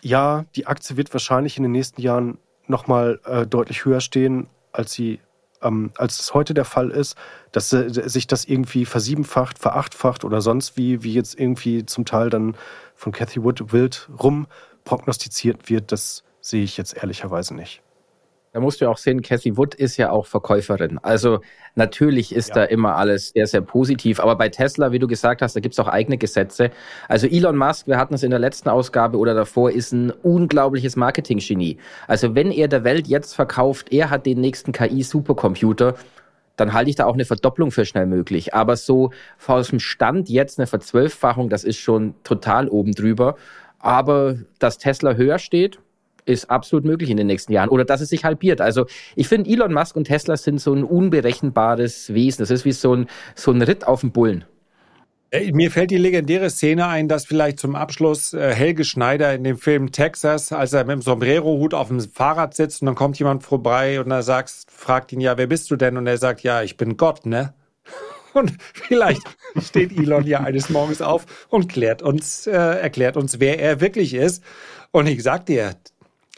[0.01, 2.37] ja, die Aktie wird wahrscheinlich in den nächsten Jahren
[2.67, 5.19] nochmal äh, deutlich höher stehen, als sie
[5.61, 7.17] ähm, als es heute der Fall ist,
[7.51, 12.29] dass äh, sich das irgendwie versiebenfacht, verachtfacht oder sonst wie, wie jetzt irgendwie zum Teil
[12.29, 12.55] dann
[12.93, 14.47] von Cathy Wood wild rum
[14.83, 17.81] prognostiziert wird, das sehe ich jetzt ehrlicherweise nicht.
[18.55, 20.97] Da musst du auch sehen, Cathy Wood ist ja auch Verkäuferin.
[20.99, 21.41] Also
[21.75, 22.55] natürlich ist ja.
[22.55, 24.21] da immer alles sehr, sehr positiv.
[24.21, 26.71] Aber bei Tesla, wie du gesagt hast, da gibt es auch eigene Gesetze.
[27.09, 30.95] Also Elon Musk, wir hatten es in der letzten Ausgabe oder davor, ist ein unglaubliches
[30.95, 31.79] Marketing-Genie.
[32.07, 35.95] Also wenn er der Welt jetzt verkauft, er hat den nächsten KI-Supercomputer,
[36.55, 38.53] dann halte ich da auch eine Verdopplung für schnell möglich.
[38.53, 39.11] Aber so
[39.45, 43.35] aus dem Stand jetzt eine Verzwölffachung, das ist schon total oben drüber.
[43.79, 45.79] Aber dass Tesla höher steht,
[46.25, 47.69] ist absolut möglich in den nächsten Jahren.
[47.69, 48.61] Oder dass es sich halbiert.
[48.61, 52.41] Also ich finde, Elon Musk und Tesla sind so ein unberechenbares Wesen.
[52.41, 54.45] Das ist wie so ein, so ein Ritt auf dem Bullen.
[55.51, 59.57] Mir fällt die legendäre Szene ein, dass vielleicht zum Abschluss äh, Helge Schneider in dem
[59.57, 63.43] Film Texas, als er mit dem Sombrero-Hut auf dem Fahrrad sitzt und dann kommt jemand
[63.43, 65.97] vorbei und er sagt, fragt ihn, ja, wer bist du denn?
[65.97, 67.53] Und er sagt, ja, ich bin Gott, ne?
[68.33, 69.21] Und vielleicht
[69.61, 74.13] steht Elon ja eines Morgens auf und klärt uns, äh, erklärt uns, wer er wirklich
[74.13, 74.43] ist.
[74.91, 75.75] Und ich sag dir,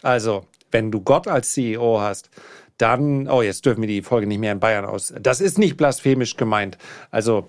[0.08, 2.30] also, wenn du Gott als CEO hast,
[2.78, 5.14] dann, oh, jetzt dürfen wir die Folge nicht mehr in Bayern aus.
[5.20, 6.78] Das ist nicht blasphemisch gemeint.
[7.12, 7.48] Also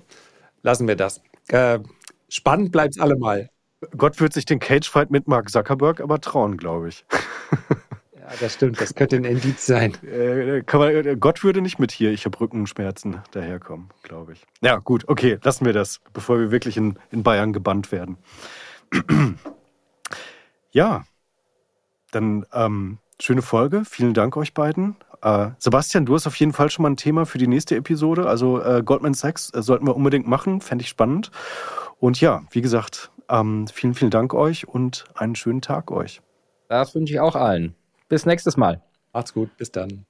[0.63, 1.21] lassen wir das.
[1.51, 1.79] Äh,
[2.29, 3.49] spannend bleibt es allemal.
[3.97, 7.05] Gott wird sich den Cage-Fight mit Mark Zuckerberg aber trauen, glaube ich.
[8.19, 8.81] ja, das stimmt.
[8.81, 9.95] Das könnte ein Indiz sein.
[10.03, 14.45] Äh, man, äh, Gott würde nicht mit hier, ich habe Rückenschmerzen, daherkommen, glaube ich.
[14.63, 18.19] Ja, gut, okay, lassen wir das, bevor wir wirklich in, in Bayern gebannt werden.
[20.73, 21.05] ja,
[22.11, 23.85] dann ähm, schöne Folge.
[23.85, 24.97] Vielen Dank euch beiden.
[25.23, 28.29] Äh, Sebastian, du hast auf jeden Fall schon mal ein Thema für die nächste Episode.
[28.29, 30.61] Also äh, Goldman Sachs äh, sollten wir unbedingt machen.
[30.61, 31.31] Fände ich spannend.
[31.99, 36.21] Und ja, wie gesagt, ähm, vielen, vielen Dank euch und einen schönen Tag euch.
[36.69, 37.75] Das wünsche ich auch allen.
[38.09, 38.83] Bis nächstes Mal.
[39.13, 39.57] Macht's gut.
[39.57, 40.07] Bis dann.